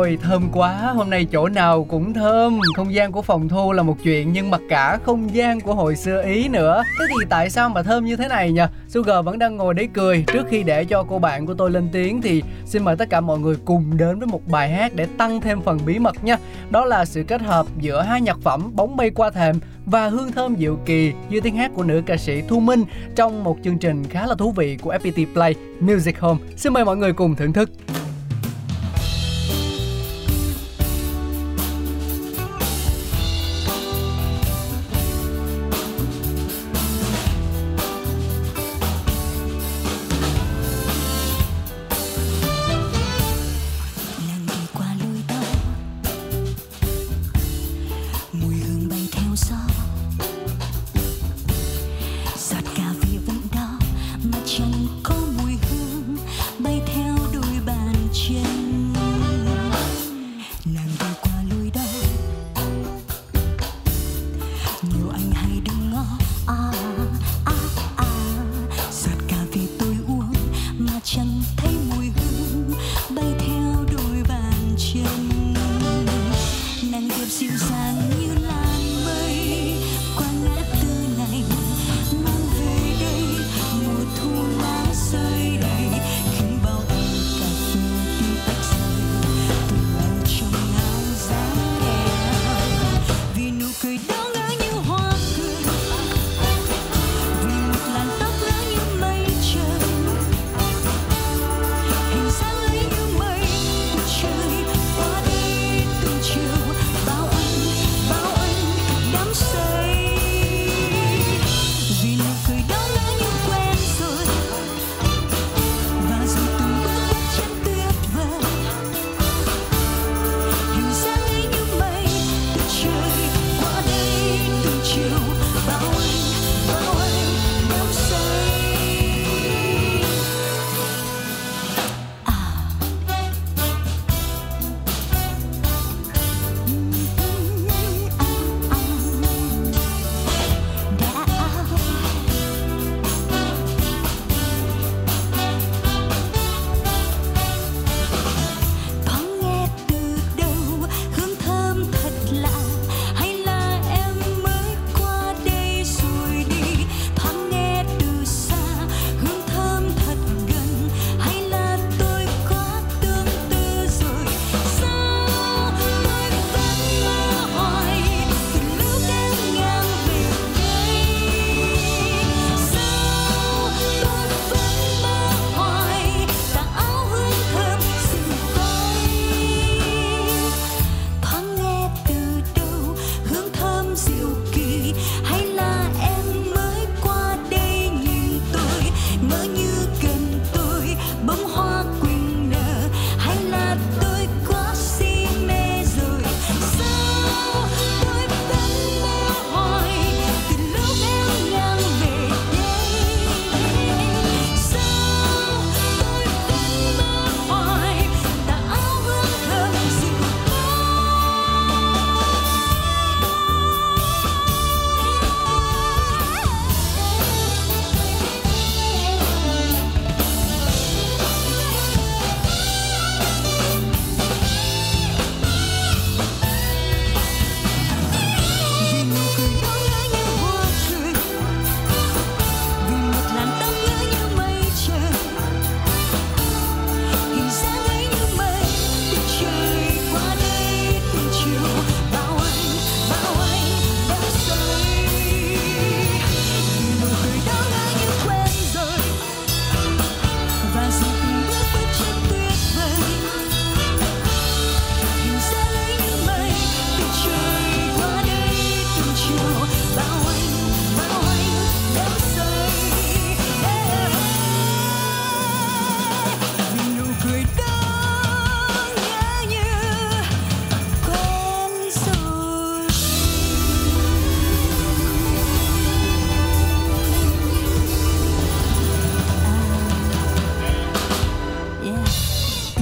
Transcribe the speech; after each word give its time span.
Ôi 0.00 0.18
thơm 0.22 0.48
quá, 0.52 0.92
hôm 0.94 1.10
nay 1.10 1.24
chỗ 1.24 1.48
nào 1.48 1.84
cũng 1.84 2.14
thơm 2.14 2.58
Không 2.76 2.94
gian 2.94 3.12
của 3.12 3.22
phòng 3.22 3.48
thu 3.48 3.72
là 3.72 3.82
một 3.82 3.96
chuyện 4.02 4.32
Nhưng 4.32 4.50
mà 4.50 4.58
cả 4.68 4.98
không 5.04 5.34
gian 5.34 5.60
của 5.60 5.74
hồi 5.74 5.96
xưa 5.96 6.22
Ý 6.22 6.48
nữa 6.48 6.82
Thế 6.98 7.04
thì 7.08 7.26
tại 7.28 7.50
sao 7.50 7.68
mà 7.68 7.82
thơm 7.82 8.04
như 8.04 8.16
thế 8.16 8.28
này 8.28 8.52
nhỉ? 8.52 8.62
Sugar 8.88 9.24
vẫn 9.24 9.38
đang 9.38 9.56
ngồi 9.56 9.74
đấy 9.74 9.88
cười 9.94 10.24
Trước 10.26 10.46
khi 10.50 10.62
để 10.62 10.84
cho 10.84 11.02
cô 11.08 11.18
bạn 11.18 11.46
của 11.46 11.54
tôi 11.54 11.70
lên 11.70 11.88
tiếng 11.92 12.22
Thì 12.22 12.42
xin 12.64 12.84
mời 12.84 12.96
tất 12.96 13.10
cả 13.10 13.20
mọi 13.20 13.38
người 13.38 13.56
cùng 13.64 13.96
đến 13.96 14.18
với 14.18 14.26
một 14.26 14.48
bài 14.48 14.68
hát 14.70 14.92
Để 14.94 15.06
tăng 15.18 15.40
thêm 15.40 15.60
phần 15.60 15.78
bí 15.86 15.98
mật 15.98 16.24
nha 16.24 16.36
Đó 16.70 16.84
là 16.84 17.04
sự 17.04 17.22
kết 17.22 17.42
hợp 17.42 17.66
giữa 17.80 18.02
hai 18.02 18.20
nhạc 18.20 18.38
phẩm 18.42 18.76
Bóng 18.76 18.96
bay 18.96 19.10
qua 19.10 19.30
thềm 19.30 19.60
và 19.86 20.08
hương 20.08 20.32
thơm 20.32 20.56
diệu 20.56 20.76
kỳ 20.86 21.12
dưới 21.30 21.40
tiếng 21.40 21.56
hát 21.56 21.70
của 21.74 21.82
nữ 21.82 22.02
ca 22.06 22.16
sĩ 22.16 22.42
Thu 22.48 22.60
Minh 22.60 22.84
trong 23.16 23.44
một 23.44 23.56
chương 23.64 23.78
trình 23.78 24.04
khá 24.04 24.26
là 24.26 24.34
thú 24.34 24.52
vị 24.52 24.76
của 24.76 24.94
FPT 24.94 25.26
Play 25.32 25.54
Music 25.80 26.18
Home. 26.18 26.40
Xin 26.56 26.72
mời 26.72 26.84
mọi 26.84 26.96
người 26.96 27.12
cùng 27.12 27.36
thưởng 27.36 27.52
thức. 27.52 27.70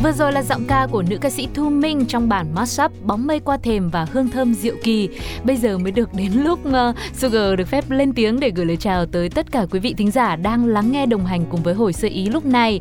Vừa 0.09 0.13
rồi 0.13 0.33
là 0.33 0.43
giọng 0.43 0.65
ca 0.69 0.87
của 0.91 1.03
nữ 1.03 1.19
ca 1.21 1.31
sĩ 1.31 1.49
Thu 1.55 1.71
Minh 1.71 2.05
trong 2.09 2.29
bản 2.29 2.55
mashup 2.55 2.93
Bóng 3.05 3.27
mây 3.27 3.41
qua 3.41 3.57
thềm 3.57 3.91
và 3.91 4.07
hương 4.13 4.29
thơm 4.29 4.55
diệu 4.55 4.75
kỳ. 4.83 5.09
Bây 5.45 5.57
giờ 5.57 5.79
mới 5.79 5.93
được 5.93 6.15
đến 6.15 6.33
lúc 6.33 6.61
uh, 6.69 6.97
Sugar 7.15 7.59
được 7.59 7.69
phép 7.69 7.91
lên 7.91 8.13
tiếng 8.13 8.41
để 8.41 8.51
gửi 8.51 8.67
lời 8.67 8.77
chào 8.77 9.07
tới 9.07 9.29
tất 9.29 9.53
cả 9.53 9.67
quý 9.71 9.81
vị 9.81 9.95
thính 9.99 10.11
giả 10.11 10.37
đang 10.37 10.67
lắng 10.67 10.93
nghe 10.93 11.07
đồng 11.07 11.27
hành 11.27 11.45
cùng 11.51 11.63
với 11.63 11.75
hồi 11.75 11.93
sơ 11.93 12.09
ý 12.09 12.29
lúc 12.29 12.47
này. 12.47 12.81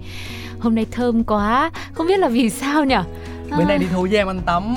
Hôm 0.59 0.75
nay 0.75 0.85
thơm 0.91 1.23
quá, 1.23 1.71
không 1.93 2.07
biết 2.07 2.19
là 2.19 2.27
vì 2.27 2.49
sao 2.49 2.85
nhỉ? 2.85 2.95
Bữa 3.57 3.63
nay 3.63 3.77
đi 3.77 3.85
thu 3.93 4.01
với 4.01 4.17
em 4.17 4.27
anh 4.29 4.39
tắm. 4.45 4.75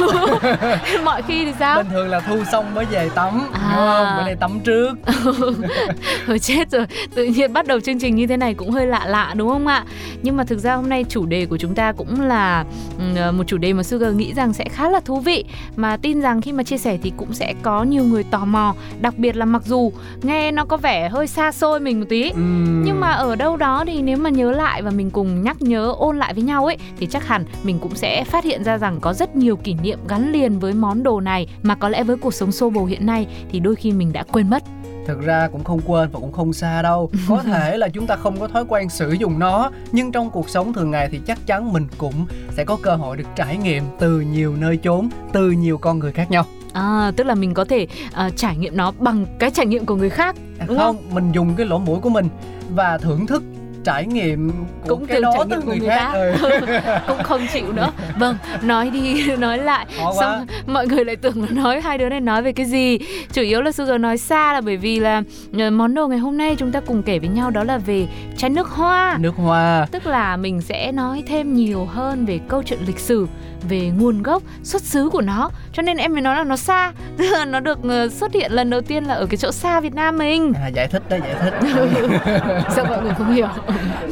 Mọi 1.04 1.22
khi 1.22 1.44
thì 1.44 1.52
sao? 1.58 1.82
Bình 1.82 1.92
thường 1.92 2.08
là 2.08 2.20
thu 2.20 2.44
xong 2.52 2.74
mới 2.74 2.84
về 2.84 3.10
tắm 3.14 3.40
À. 3.52 3.72
đúng 3.76 3.86
không? 3.86 4.16
Bữa 4.16 4.22
nay 4.24 4.36
tắm 4.40 4.60
trước. 4.60 4.94
Thôi 6.26 6.38
chết 6.38 6.70
rồi, 6.70 6.86
tự 7.14 7.24
nhiên 7.24 7.52
bắt 7.52 7.66
đầu 7.66 7.80
chương 7.80 7.98
trình 8.00 8.14
như 8.16 8.26
thế 8.26 8.36
này 8.36 8.54
cũng 8.54 8.70
hơi 8.70 8.86
lạ 8.86 9.02
lạ 9.06 9.34
đúng 9.36 9.48
không 9.48 9.66
ạ? 9.66 9.84
Nhưng 10.22 10.36
mà 10.36 10.44
thực 10.44 10.58
ra 10.58 10.74
hôm 10.74 10.88
nay 10.88 11.04
chủ 11.08 11.26
đề 11.26 11.46
của 11.46 11.56
chúng 11.56 11.74
ta 11.74 11.92
cũng 11.92 12.20
là 12.20 12.64
ừm, 12.98 13.36
một 13.38 13.44
chủ 13.46 13.56
đề 13.58 13.72
mà 13.72 13.82
Sugar 13.82 14.14
nghĩ 14.14 14.32
rằng 14.34 14.52
sẽ 14.52 14.64
khá 14.72 14.88
là 14.90 15.00
thú 15.00 15.20
vị. 15.20 15.44
Mà 15.76 15.96
tin 15.96 16.20
rằng 16.20 16.40
khi 16.40 16.52
mà 16.52 16.62
chia 16.62 16.78
sẻ 16.78 16.98
thì 17.02 17.12
cũng 17.16 17.32
sẽ 17.34 17.54
có 17.62 17.82
nhiều 17.82 18.04
người 18.04 18.24
tò 18.24 18.38
mò. 18.44 18.74
Đặc 19.00 19.14
biệt 19.18 19.36
là 19.36 19.44
mặc 19.44 19.62
dù 19.66 19.92
nghe 20.22 20.50
nó 20.52 20.64
có 20.64 20.76
vẻ 20.76 21.08
hơi 21.08 21.26
xa 21.26 21.52
xôi 21.52 21.80
mình 21.80 22.00
một 22.00 22.06
tí 22.08 22.30
Ừm. 22.30 22.82
nhưng 22.84 23.00
mà 23.00 23.10
ở 23.10 23.36
đâu 23.36 23.56
đó 23.56 23.84
thì 23.86 24.02
nếu 24.02 24.16
mà 24.16 24.30
nhớ 24.30 24.50
lại 24.50 24.82
và 24.82 24.90
mình 24.90 25.10
cùng 25.10 25.42
nhắc 25.42 25.62
nhớ 25.62 25.94
ôn 25.98 26.18
lại 26.18 26.34
với 26.34 26.42
nhau 26.42 26.64
ấy 26.66 26.76
thì 26.98 27.06
chắc 27.06 27.26
hẳn 27.26 27.44
mình 27.62 27.78
cũng 27.78 27.94
sẽ 27.94 28.01
phát 28.26 28.44
hiện 28.44 28.62
ra 28.64 28.78
rằng 28.78 28.98
có 29.00 29.12
rất 29.12 29.36
nhiều 29.36 29.56
kỷ 29.56 29.74
niệm 29.74 29.98
gắn 30.08 30.32
liền 30.32 30.58
với 30.58 30.72
món 30.72 31.02
đồ 31.02 31.20
này 31.20 31.46
mà 31.62 31.74
có 31.74 31.88
lẽ 31.88 32.02
với 32.04 32.16
cuộc 32.16 32.34
sống 32.34 32.52
xô 32.52 32.70
bồ 32.70 32.84
hiện 32.84 33.06
nay 33.06 33.26
thì 33.52 33.60
đôi 33.60 33.74
khi 33.74 33.92
mình 33.92 34.12
đã 34.12 34.22
quên 34.32 34.50
mất. 34.50 34.62
thực 35.06 35.20
ra 35.20 35.48
cũng 35.52 35.64
không 35.64 35.80
quên 35.86 36.08
và 36.12 36.20
cũng 36.20 36.32
không 36.32 36.52
xa 36.52 36.82
đâu. 36.82 37.10
Có 37.28 37.42
thể 37.44 37.76
là 37.78 37.88
chúng 37.88 38.06
ta 38.06 38.16
không 38.16 38.40
có 38.40 38.48
thói 38.48 38.64
quen 38.68 38.88
sử 38.88 39.10
dụng 39.12 39.38
nó 39.38 39.70
nhưng 39.92 40.12
trong 40.12 40.30
cuộc 40.30 40.48
sống 40.48 40.72
thường 40.72 40.90
ngày 40.90 41.08
thì 41.12 41.20
chắc 41.26 41.46
chắn 41.46 41.72
mình 41.72 41.86
cũng 41.98 42.26
sẽ 42.56 42.64
có 42.64 42.76
cơ 42.82 42.94
hội 42.94 43.16
được 43.16 43.24
trải 43.36 43.56
nghiệm 43.56 43.84
từ 43.98 44.20
nhiều 44.20 44.56
nơi 44.56 44.76
chốn 44.76 45.08
từ 45.32 45.50
nhiều 45.50 45.78
con 45.78 45.98
người 45.98 46.12
khác 46.12 46.30
nhau. 46.30 46.44
À, 46.72 47.12
tức 47.16 47.24
là 47.26 47.34
mình 47.34 47.54
có 47.54 47.64
thể 47.64 47.86
à, 48.12 48.30
trải 48.36 48.56
nghiệm 48.56 48.76
nó 48.76 48.92
bằng 48.98 49.26
cái 49.38 49.50
trải 49.50 49.66
nghiệm 49.66 49.86
của 49.86 49.94
người 49.96 50.10
khác 50.10 50.36
À, 50.58 50.64
Đúng 50.68 50.78
không? 50.78 50.96
mình 51.14 51.32
dùng 51.32 51.54
cái 51.56 51.66
lỗ 51.66 51.78
mũi 51.78 52.00
của 52.00 52.10
mình 52.10 52.28
và 52.74 52.98
thưởng 52.98 53.26
thức 53.26 53.42
trải 53.84 54.06
nghiệm 54.06 54.50
của 54.50 54.88
cũng 54.88 55.06
cái 55.06 55.16
từ 55.16 55.20
đó 55.20 55.44
từ 55.50 55.62
người, 55.62 55.78
người 55.78 55.88
khác. 55.88 56.10
ta. 56.12 56.12
Ừ. 56.12 56.60
cũng 57.08 57.22
không 57.22 57.46
chịu 57.52 57.72
nữa. 57.72 57.92
Vâng 58.18 58.36
nói 58.62 58.90
đi 58.90 59.26
nói 59.38 59.58
lại. 59.58 59.86
Khó 59.98 60.12
quá. 60.12 60.20
xong 60.20 60.46
mọi 60.66 60.86
người 60.86 61.04
lại 61.04 61.16
tưởng 61.16 61.42
là 61.42 61.48
nói 61.50 61.80
hai 61.80 61.98
đứa 61.98 62.08
này 62.08 62.20
nói 62.20 62.42
về 62.42 62.52
cái 62.52 62.66
gì? 62.66 62.98
Chủ 63.32 63.42
yếu 63.42 63.62
là 63.62 63.72
Sugar 63.72 64.00
nói 64.00 64.18
xa 64.18 64.52
là 64.52 64.60
bởi 64.60 64.76
vì 64.76 65.00
là 65.00 65.22
ờ, 65.58 65.70
món 65.70 65.94
đồ 65.94 66.08
ngày 66.08 66.18
hôm 66.18 66.38
nay 66.38 66.56
chúng 66.58 66.72
ta 66.72 66.80
cùng 66.80 67.02
kể 67.02 67.18
với 67.18 67.28
nhau 67.28 67.50
đó 67.50 67.64
là 67.64 67.78
về 67.78 68.06
chai 68.36 68.50
nước 68.50 68.68
hoa. 68.68 69.18
Nước 69.20 69.34
hoa. 69.36 69.86
Tức 69.90 70.06
là 70.06 70.36
mình 70.36 70.60
sẽ 70.60 70.92
nói 70.92 71.22
thêm 71.26 71.54
nhiều 71.54 71.84
hơn 71.84 72.26
về 72.26 72.40
câu 72.48 72.62
chuyện 72.62 72.78
lịch 72.86 72.98
sử 72.98 73.26
về 73.68 73.92
nguồn 73.98 74.22
gốc 74.22 74.42
xuất 74.62 74.82
xứ 74.82 75.08
của 75.08 75.20
nó 75.20 75.50
cho 75.72 75.82
nên 75.82 75.96
em 75.96 76.12
mới 76.12 76.20
nói 76.20 76.36
là 76.36 76.44
nó 76.44 76.56
xa. 76.56 76.92
Tức 77.18 77.24
là 77.30 77.44
nó 77.44 77.60
được 77.60 77.78
ờ, 77.88 78.08
xuất 78.08 78.32
hiện 78.32 78.52
lần 78.52 78.70
đầu 78.70 78.80
tiên 78.80 79.04
là 79.04 79.14
ở 79.14 79.26
cái 79.26 79.36
chỗ 79.36 79.52
xa 79.52 79.80
Việt 79.80 79.94
Nam 79.94 80.18
mình. 80.18 80.52
À, 80.62 80.68
giải 80.68 80.88
thích 80.88 81.02
đó 81.08 81.16
giải 81.16 81.34
thích. 81.40 81.54
Sao 82.76 82.84
mọi 82.84 83.02
người 83.02 83.14
không 83.14 83.32
hiểu? 83.34 83.46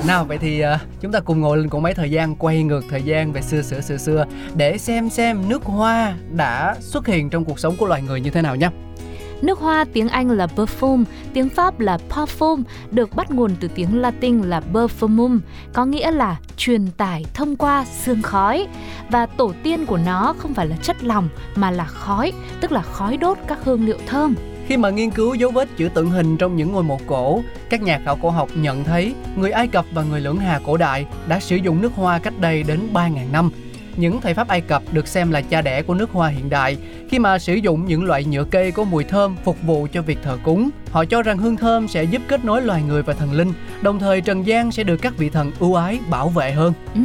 Nào 0.07 0.25
vậy 0.25 0.39
thì 0.39 0.61
à, 0.61 0.79
chúng 1.01 1.13
ta 1.13 1.21
cùng 1.21 1.41
ngồi 1.41 1.57
lên 1.59 1.69
cỗ 1.69 1.79
máy 1.81 1.95
thời 1.95 2.11
gian 2.11 2.37
quay 2.37 2.63
ngược 2.63 2.85
thời 2.91 3.03
gian 3.03 3.33
về 3.33 3.43
xưa 3.43 3.63
xưa 3.63 3.81
xưa 3.81 3.97
xưa 3.97 4.25
để 4.55 4.79
xem 4.79 5.11
xem 5.11 5.49
nước 5.49 5.65
hoa 5.65 6.15
đã 6.33 6.75
xuất 6.81 7.07
hiện 7.07 7.31
trong 7.31 7.45
cuộc 7.45 7.59
sống 7.59 7.77
của 7.77 7.87
loài 7.87 8.03
người 8.03 8.21
như 8.21 8.31
thế 8.31 8.43
nào 8.43 8.57
nhé 8.57 8.69
Nước 9.43 9.59
hoa 9.59 9.85
tiếng 9.93 10.09
Anh 10.09 10.31
là 10.31 10.47
perfume, 10.57 11.05
tiếng 11.33 11.49
Pháp 11.49 11.81
là 11.81 11.99
parfum, 12.11 12.63
được 12.91 13.17
bắt 13.17 13.31
nguồn 13.31 13.51
từ 13.61 13.69
tiếng 13.69 14.01
Latin 14.01 14.43
là 14.43 14.63
perfumum, 14.73 15.41
có 15.73 15.85
nghĩa 15.85 16.11
là 16.11 16.37
truyền 16.57 16.87
tải 16.97 17.25
thông 17.35 17.57
qua 17.57 17.85
sương 17.85 18.23
khói. 18.23 18.67
Và 19.11 19.27
tổ 19.27 19.53
tiên 19.63 19.87
của 19.87 19.99
nó 20.07 20.35
không 20.39 20.55
phải 20.55 20.67
là 20.67 20.77
chất 20.83 20.97
lỏng 21.05 21.29
mà 21.57 21.71
là 21.71 21.85
khói, 21.85 22.33
tức 22.61 22.73
là 22.73 22.83
khói 22.83 23.17
đốt 23.17 23.39
các 23.49 23.59
hương 23.65 23.87
liệu 23.87 23.99
thơm. 24.07 24.35
Khi 24.67 24.77
mà 24.77 24.91
nghiên 24.91 25.11
cứu 25.11 25.35
dấu 25.35 25.51
vết 25.51 25.69
chữ 25.77 25.89
tượng 25.95 26.11
hình 26.11 26.37
trong 26.37 26.57
những 26.57 26.73
ngôi 26.73 26.83
mộ 26.83 27.01
cổ, 27.07 27.43
các 27.71 27.83
nhà 27.83 28.01
khảo 28.05 28.17
cổ 28.23 28.31
học 28.31 28.49
nhận 28.55 28.85
thấy 28.85 29.15
người 29.37 29.51
Ai 29.51 29.69
Cập 29.69 29.85
và 29.93 30.03
người 30.03 30.21
Lưỡng 30.21 30.37
Hà 30.37 30.61
cổ 30.67 30.77
đại 30.77 31.07
đã 31.29 31.41
sử 31.41 31.57
dụng 31.57 31.83
nước 31.83 31.93
hoa 31.95 32.19
cách 32.19 32.35
đây 32.41 32.63
đến 32.63 32.81
3.000 32.93 33.33
năm. 33.33 33.51
Những 33.97 34.21
thầy 34.21 34.35
Pháp 34.35 34.49
Ai 34.49 34.61
Cập 34.61 34.83
được 34.93 35.09
xem 35.09 35.31
là 35.31 35.41
cha 35.41 35.63
đẻ 35.63 35.83
của 35.83 35.95
nước 35.95 36.11
hoa 36.11 36.29
hiện 36.29 36.51
đại 36.51 36.77
khi 37.09 37.19
mà 37.19 37.39
sử 37.39 37.55
dụng 37.55 37.87
những 37.87 38.05
loại 38.05 38.25
nhựa 38.25 38.45
cây 38.45 38.73
có 38.73 38.85
mùi 38.85 39.05
thơm 39.05 39.37
phục 39.45 39.63
vụ 39.63 39.87
cho 39.93 40.03
việc 40.03 40.19
thờ 40.23 40.39
cúng. 40.45 40.71
Họ 40.91 41.05
cho 41.05 41.23
rằng 41.23 41.39
hương 41.39 41.57
thơm 41.57 41.89
sẽ 41.89 42.05
giúp 42.05 42.23
kết 42.29 42.45
nối 42.45 42.63
loài 42.63 42.83
người 42.83 43.03
và 43.03 43.13
thần 43.13 43.33
linh, 43.33 43.53
đồng 43.83 43.99
thời 43.99 44.21
trần 44.21 44.47
gian 44.47 44.73
sẽ 44.73 44.83
được 44.83 44.97
các 44.97 45.19
vị 45.19 45.31
thần 45.31 45.53
ưu 45.59 45.75
ái 45.75 46.01
bảo 46.11 46.29
vệ 46.29 46.53
hơn. 46.53 46.73
Ừ, 46.95 47.01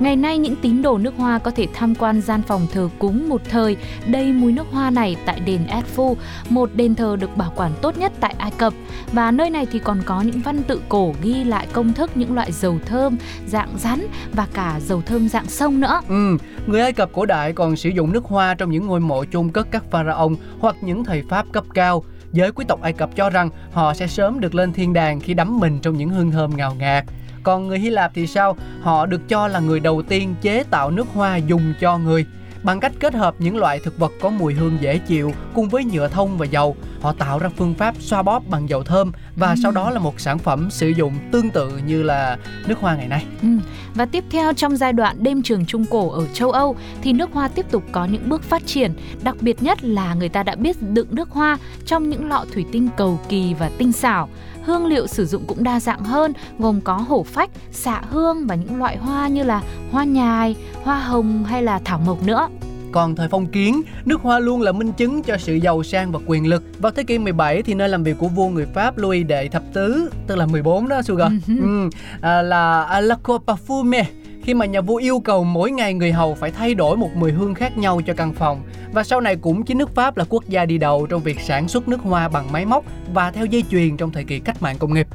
ngày 0.00 0.16
nay 0.16 0.38
những 0.38 0.56
tín 0.56 0.82
đồ 0.82 0.98
nước 0.98 1.14
hoa 1.16 1.38
có 1.38 1.50
thể 1.50 1.66
tham 1.74 1.94
quan 1.94 2.20
gian 2.20 2.42
phòng 2.42 2.66
thờ 2.72 2.88
cúng 2.98 3.28
một 3.28 3.40
thời 3.50 3.76
đầy 4.06 4.32
mùi 4.32 4.52
nước 4.52 4.66
hoa 4.70 4.90
này 4.90 5.16
tại 5.24 5.40
đền 5.40 5.60
Edfu, 5.66 6.14
một 6.48 6.70
đền 6.74 6.94
thờ 6.94 7.16
được 7.20 7.36
bảo 7.36 7.52
quản 7.56 7.72
tốt 7.82 7.98
nhất 7.98 8.12
tại 8.20 8.34
Ai 8.38 8.50
Cập. 8.50 8.72
Và 9.12 9.30
nơi 9.30 9.50
này 9.50 9.66
thì 9.72 9.78
còn 9.78 10.02
có 10.04 10.20
những 10.20 10.40
văn 10.40 10.62
tự 10.62 10.80
cổ 10.88 11.14
ghi 11.22 11.44
lại 11.44 11.66
công 11.72 11.92
thức 11.92 12.10
những 12.14 12.34
loại 12.34 12.52
dầu 12.52 12.78
thơm 12.86 13.16
dạng 13.46 13.78
rắn 13.78 14.06
và 14.32 14.46
cả 14.52 14.80
dầu 14.86 15.02
thơm 15.06 15.28
dạng 15.28 15.46
sông 15.46 15.80
nữa. 15.80 16.00
Ừ, 16.08 16.36
người 16.66 16.80
Ai 16.80 16.92
Cập 16.92 17.12
cổ 17.12 17.26
đại 17.26 17.52
còn 17.52 17.76
sử 17.76 17.88
dụng 17.88 18.12
nước 18.12 18.24
hoa 18.24 18.54
trong 18.54 18.70
những 18.70 18.86
ngôi 18.86 19.00
mộ 19.00 19.24
chôn 19.32 19.50
cất 19.50 19.66
các 19.70 19.84
pharaoh 19.90 20.32
hoặc 20.58 20.76
những 20.80 21.04
thầy 21.04 21.22
Pháp 21.28 21.46
cấp 21.52 21.64
cao. 21.74 22.04
Giới 22.32 22.52
quý 22.52 22.64
tộc 22.68 22.82
Ai 22.82 22.92
Cập 22.92 23.16
cho 23.16 23.30
rằng 23.30 23.50
họ 23.72 23.94
sẽ 23.94 24.06
sớm 24.06 24.40
được 24.40 24.54
lên 24.54 24.72
thiên 24.72 24.92
đàng 24.92 25.20
khi 25.20 25.34
đắm 25.34 25.60
mình 25.60 25.78
trong 25.82 25.96
những 25.96 26.08
hương 26.08 26.30
thơm 26.30 26.56
ngào 26.56 26.74
ngạt. 26.74 27.04
Còn 27.42 27.68
người 27.68 27.78
Hy 27.78 27.90
Lạp 27.90 28.12
thì 28.14 28.26
sao? 28.26 28.56
Họ 28.80 29.06
được 29.06 29.28
cho 29.28 29.48
là 29.48 29.60
người 29.60 29.80
đầu 29.80 30.02
tiên 30.08 30.34
chế 30.42 30.64
tạo 30.70 30.90
nước 30.90 31.06
hoa 31.14 31.36
dùng 31.36 31.74
cho 31.80 31.98
người. 31.98 32.26
Bằng 32.66 32.80
cách 32.80 32.92
kết 33.00 33.14
hợp 33.14 33.34
những 33.38 33.56
loại 33.56 33.78
thực 33.78 33.98
vật 33.98 34.12
có 34.20 34.30
mùi 34.30 34.54
hương 34.54 34.78
dễ 34.80 34.98
chịu 34.98 35.32
cùng 35.54 35.68
với 35.68 35.84
nhựa 35.84 36.08
thông 36.08 36.38
và 36.38 36.46
dầu, 36.46 36.76
họ 37.00 37.12
tạo 37.12 37.38
ra 37.38 37.48
phương 37.56 37.74
pháp 37.74 37.94
xoa 38.00 38.22
bóp 38.22 38.42
bằng 38.48 38.68
dầu 38.68 38.82
thơm 38.82 39.12
và 39.36 39.54
sau 39.62 39.72
đó 39.72 39.90
là 39.90 39.98
một 39.98 40.20
sản 40.20 40.38
phẩm 40.38 40.70
sử 40.70 40.88
dụng 40.88 41.14
tương 41.32 41.50
tự 41.50 41.78
như 41.86 42.02
là 42.02 42.38
nước 42.66 42.74
hoa 42.80 42.96
ngày 42.96 43.08
nay. 43.08 43.24
Ừ. 43.42 43.48
Và 43.94 44.06
tiếp 44.06 44.24
theo 44.30 44.52
trong 44.52 44.76
giai 44.76 44.92
đoạn 44.92 45.16
đêm 45.18 45.42
trường 45.42 45.66
Trung 45.66 45.84
Cổ 45.90 46.10
ở 46.10 46.26
châu 46.32 46.50
Âu 46.50 46.76
thì 47.02 47.12
nước 47.12 47.30
hoa 47.32 47.48
tiếp 47.48 47.66
tục 47.70 47.82
có 47.92 48.04
những 48.04 48.28
bước 48.28 48.42
phát 48.42 48.66
triển, 48.66 48.92
đặc 49.22 49.36
biệt 49.40 49.62
nhất 49.62 49.84
là 49.84 50.14
người 50.14 50.28
ta 50.28 50.42
đã 50.42 50.54
biết 50.54 50.76
đựng 50.82 51.08
nước 51.10 51.30
hoa 51.30 51.58
trong 51.86 52.08
những 52.10 52.28
lọ 52.28 52.44
thủy 52.54 52.64
tinh 52.72 52.88
cầu 52.96 53.20
kỳ 53.28 53.54
và 53.54 53.70
tinh 53.78 53.92
xảo. 53.92 54.28
Hương 54.64 54.86
liệu 54.86 55.06
sử 55.06 55.26
dụng 55.26 55.44
cũng 55.46 55.64
đa 55.64 55.80
dạng 55.80 56.04
hơn, 56.04 56.32
gồm 56.58 56.80
có 56.80 56.94
hổ 56.94 57.22
phách, 57.22 57.50
xạ 57.72 58.02
hương 58.10 58.46
và 58.46 58.54
những 58.54 58.76
loại 58.76 58.96
hoa 58.96 59.28
như 59.28 59.42
là 59.42 59.62
hoa 59.90 60.04
nhài, 60.04 60.56
hoa 60.82 60.98
hồng 61.00 61.44
hay 61.44 61.62
là 61.62 61.80
thảo 61.84 61.98
mộc 61.98 62.22
nữa. 62.22 62.48
Còn 62.92 63.16
thời 63.16 63.28
phong 63.28 63.46
kiến, 63.46 63.82
nước 64.04 64.20
hoa 64.20 64.38
luôn 64.38 64.62
là 64.62 64.72
minh 64.72 64.92
chứng 64.92 65.22
cho 65.22 65.36
sự 65.36 65.54
giàu 65.54 65.82
sang 65.82 66.12
và 66.12 66.18
quyền 66.26 66.46
lực. 66.46 66.62
Vào 66.78 66.92
thế 66.92 67.02
kỷ 67.02 67.18
17 67.18 67.62
thì 67.62 67.74
nơi 67.74 67.88
làm 67.88 68.02
việc 68.02 68.18
của 68.18 68.28
vua 68.28 68.48
người 68.48 68.66
Pháp 68.66 68.98
Louis 68.98 69.26
đệ 69.26 69.48
thập 69.48 69.62
tứ, 69.72 70.10
tức 70.26 70.36
là 70.36 70.46
14 70.46 70.88
đó 70.88 71.02
Sugar, 71.02 71.32
ừ, 71.48 71.90
à, 72.20 72.42
là 72.42 72.82
à, 72.82 73.00
La 73.00 73.16
Cour 73.22 73.42
Parfume 73.46 74.04
khi 74.46 74.54
mà 74.54 74.66
nhà 74.66 74.80
vua 74.80 74.96
yêu 74.96 75.20
cầu 75.20 75.44
mỗi 75.44 75.70
ngày 75.70 75.94
người 75.94 76.12
hầu 76.12 76.34
phải 76.34 76.50
thay 76.50 76.74
đổi 76.74 76.96
một 76.96 77.10
mùi 77.14 77.32
hương 77.32 77.54
khác 77.54 77.78
nhau 77.78 78.00
cho 78.06 78.14
căn 78.14 78.34
phòng 78.34 78.62
và 78.92 79.04
sau 79.04 79.20
này 79.20 79.36
cũng 79.36 79.62
chính 79.62 79.78
nước 79.78 79.94
Pháp 79.94 80.16
là 80.16 80.24
quốc 80.28 80.44
gia 80.48 80.64
đi 80.64 80.78
đầu 80.78 81.06
trong 81.06 81.22
việc 81.22 81.40
sản 81.40 81.68
xuất 81.68 81.88
nước 81.88 82.00
hoa 82.00 82.28
bằng 82.28 82.52
máy 82.52 82.66
móc 82.66 82.84
và 83.14 83.30
theo 83.30 83.44
dây 83.44 83.64
chuyền 83.70 83.96
trong 83.96 84.12
thời 84.12 84.24
kỳ 84.24 84.38
cách 84.38 84.62
mạng 84.62 84.76
công 84.78 84.94
nghiệp. 84.94 85.06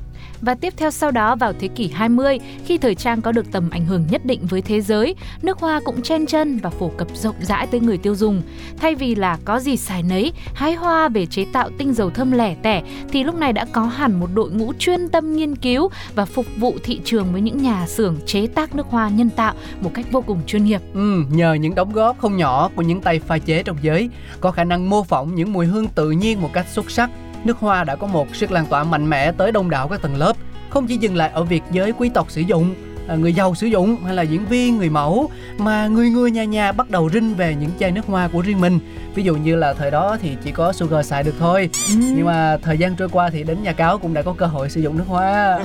Và 0.41 0.55
tiếp 0.55 0.73
theo 0.77 0.91
sau 0.91 1.11
đó 1.11 1.35
vào 1.35 1.53
thế 1.59 1.67
kỷ 1.67 1.87
20, 1.87 2.39
khi 2.65 2.77
thời 2.77 2.95
trang 2.95 3.21
có 3.21 3.31
được 3.31 3.51
tầm 3.51 3.69
ảnh 3.69 3.85
hưởng 3.85 4.05
nhất 4.09 4.25
định 4.25 4.39
với 4.45 4.61
thế 4.61 4.81
giới, 4.81 5.15
nước 5.41 5.59
hoa 5.59 5.81
cũng 5.85 6.01
chen 6.01 6.25
chân 6.25 6.57
và 6.57 6.69
phổ 6.69 6.91
cập 6.97 7.07
rộng 7.13 7.35
rãi 7.41 7.67
tới 7.67 7.79
người 7.79 7.97
tiêu 7.97 8.15
dùng. 8.15 8.41
Thay 8.77 8.95
vì 8.95 9.15
là 9.15 9.37
có 9.45 9.59
gì 9.59 9.77
xài 9.77 10.03
nấy, 10.03 10.33
hái 10.53 10.73
hoa 10.73 11.09
về 11.09 11.25
chế 11.25 11.45
tạo 11.53 11.69
tinh 11.77 11.93
dầu 11.93 12.09
thơm 12.09 12.31
lẻ 12.31 12.55
tẻ, 12.61 12.81
thì 13.11 13.23
lúc 13.23 13.35
này 13.35 13.53
đã 13.53 13.65
có 13.71 13.81
hẳn 13.81 14.19
một 14.19 14.29
đội 14.33 14.51
ngũ 14.51 14.73
chuyên 14.79 15.09
tâm 15.09 15.35
nghiên 15.35 15.55
cứu 15.55 15.89
và 16.15 16.25
phục 16.25 16.45
vụ 16.57 16.75
thị 16.83 17.01
trường 17.03 17.31
với 17.31 17.41
những 17.41 17.61
nhà 17.61 17.87
xưởng 17.87 18.17
chế 18.25 18.47
tác 18.47 18.75
nước 18.75 18.87
hoa 18.89 19.09
nhân 19.09 19.29
tạo 19.29 19.53
một 19.81 19.91
cách 19.93 20.05
vô 20.11 20.21
cùng 20.21 20.39
chuyên 20.47 20.65
nghiệp. 20.65 20.81
Ừ, 20.93 21.23
nhờ 21.31 21.53
những 21.53 21.75
đóng 21.75 21.93
góp 21.93 22.19
không 22.19 22.37
nhỏ 22.37 22.69
của 22.75 22.81
những 22.81 23.01
tay 23.01 23.19
pha 23.19 23.37
chế 23.37 23.63
trong 23.63 23.77
giới, 23.81 24.09
có 24.39 24.51
khả 24.51 24.63
năng 24.63 24.89
mô 24.89 25.03
phỏng 25.03 25.35
những 25.35 25.53
mùi 25.53 25.65
hương 25.65 25.87
tự 25.87 26.11
nhiên 26.11 26.41
một 26.41 26.49
cách 26.53 26.65
xuất 26.73 26.91
sắc, 26.91 27.09
nước 27.45 27.57
hoa 27.57 27.83
đã 27.83 27.95
có 27.95 28.07
một 28.07 28.35
sức 28.35 28.51
lan 28.51 28.65
tỏa 28.65 28.83
mạnh 28.83 29.09
mẽ 29.09 29.31
tới 29.31 29.51
đông 29.51 29.69
đảo 29.69 29.87
các 29.87 30.01
tầng 30.01 30.15
lớp, 30.15 30.33
không 30.69 30.87
chỉ 30.87 30.97
dừng 30.97 31.15
lại 31.15 31.31
ở 31.33 31.43
việc 31.43 31.63
giới 31.71 31.91
quý 31.91 32.09
tộc 32.13 32.31
sử 32.31 32.41
dụng, 32.41 32.75
người 33.17 33.33
giàu 33.33 33.55
sử 33.55 33.67
dụng 33.67 34.03
hay 34.05 34.15
là 34.15 34.21
diễn 34.21 34.45
viên, 34.45 34.77
người 34.77 34.89
mẫu 34.89 35.29
mà 35.57 35.87
người 35.87 36.09
người 36.09 36.31
nhà 36.31 36.43
nhà 36.43 36.71
bắt 36.71 36.89
đầu 36.89 37.09
rinh 37.09 37.35
về 37.35 37.55
những 37.59 37.71
chai 37.79 37.91
nước 37.91 38.05
hoa 38.07 38.27
của 38.27 38.41
riêng 38.41 38.61
mình. 38.61 38.79
Ví 39.15 39.23
dụ 39.23 39.35
như 39.35 39.55
là 39.55 39.73
thời 39.73 39.91
đó 39.91 40.17
thì 40.21 40.37
chỉ 40.43 40.51
có 40.51 40.73
Sugar 40.73 41.05
xài 41.05 41.23
được 41.23 41.35
thôi, 41.39 41.69
nhưng 41.97 42.25
mà 42.25 42.57
thời 42.61 42.77
gian 42.77 42.95
trôi 42.95 43.09
qua 43.09 43.29
thì 43.29 43.43
đến 43.43 43.63
nhà 43.63 43.73
cáo 43.73 43.97
cũng 43.97 44.13
đã 44.13 44.21
có 44.21 44.33
cơ 44.33 44.45
hội 44.45 44.69
sử 44.69 44.81
dụng 44.81 44.97
nước 44.97 45.03
hoa. 45.07 45.59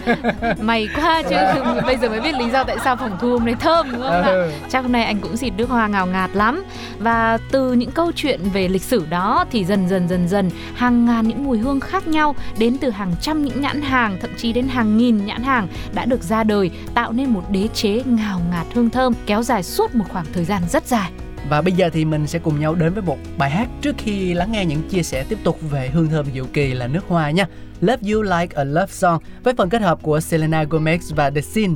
May 0.60 0.88
quá 0.96 1.22
chứ, 1.28 1.36
bây 1.86 1.96
giờ 1.96 2.08
mới 2.08 2.20
biết 2.20 2.34
lý 2.34 2.50
do 2.50 2.64
tại 2.64 2.76
sao 2.84 2.96
phòng 2.96 3.16
thu 3.20 3.30
hôm 3.30 3.44
nay 3.44 3.54
thơm 3.60 3.92
đúng 3.92 4.00
không 4.02 4.10
ạ? 4.10 4.22
Ừ. 4.22 4.50
Chắc 4.68 4.82
hôm 4.82 4.92
nay 4.92 5.04
anh 5.04 5.18
cũng 5.20 5.36
xịt 5.36 5.52
nước 5.56 5.68
hoa 5.68 5.86
ngào 5.86 6.06
ngạt 6.06 6.30
lắm 6.34 6.64
Và 6.98 7.38
từ 7.50 7.72
những 7.72 7.90
câu 7.90 8.12
chuyện 8.12 8.40
về 8.52 8.68
lịch 8.68 8.82
sử 8.82 9.06
đó 9.10 9.44
Thì 9.50 9.64
dần 9.64 9.88
dần 9.88 10.08
dần 10.08 10.28
dần 10.28 10.50
Hàng 10.74 11.06
ngàn 11.06 11.28
những 11.28 11.44
mùi 11.44 11.58
hương 11.58 11.80
khác 11.80 12.08
nhau 12.08 12.34
Đến 12.58 12.76
từ 12.80 12.90
hàng 12.90 13.12
trăm 13.20 13.44
những 13.44 13.60
nhãn 13.60 13.82
hàng 13.82 14.18
Thậm 14.20 14.30
chí 14.36 14.52
đến 14.52 14.68
hàng 14.68 14.98
nghìn 14.98 15.26
nhãn 15.26 15.42
hàng 15.42 15.68
Đã 15.94 16.04
được 16.04 16.22
ra 16.22 16.44
đời 16.44 16.70
tạo 16.94 17.12
nên 17.12 17.30
một 17.30 17.42
đế 17.50 17.68
chế 17.74 18.02
ngào 18.06 18.40
ngạt 18.50 18.66
hương 18.74 18.90
thơm 18.90 19.14
kéo 19.26 19.42
dài 19.42 19.62
suốt 19.62 19.94
một 19.94 20.04
khoảng 20.08 20.26
thời 20.32 20.44
gian 20.44 20.62
rất 20.70 20.86
dài. 20.86 21.10
Và 21.48 21.62
bây 21.62 21.72
giờ 21.72 21.90
thì 21.92 22.04
mình 22.04 22.26
sẽ 22.26 22.38
cùng 22.38 22.60
nhau 22.60 22.74
đến 22.74 22.94
với 22.94 23.02
một 23.02 23.18
bài 23.38 23.50
hát 23.50 23.68
trước 23.82 23.94
khi 23.98 24.34
lắng 24.34 24.52
nghe 24.52 24.64
những 24.64 24.82
chia 24.88 25.02
sẻ 25.02 25.24
tiếp 25.28 25.38
tục 25.44 25.58
về 25.70 25.88
hương 25.88 26.08
thơm 26.08 26.26
diệu 26.34 26.46
kỳ 26.52 26.74
là 26.74 26.86
nước 26.86 27.04
hoa 27.08 27.30
nha. 27.30 27.46
Love 27.80 28.12
You 28.12 28.22
Like 28.22 28.56
a 28.56 28.64
Love 28.64 28.92
Song 28.92 29.22
với 29.42 29.54
phần 29.58 29.68
kết 29.68 29.82
hợp 29.82 29.98
của 30.02 30.20
Selena 30.20 30.64
Gomez 30.64 30.98
và 31.16 31.30
The 31.30 31.40
Sin. 31.40 31.74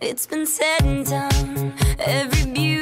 It's 0.00 0.26
been 0.30 0.46
said 0.46 0.82
and 0.82 1.08
done. 1.08 1.72
Every 1.98 2.52
beautiful 2.52 2.75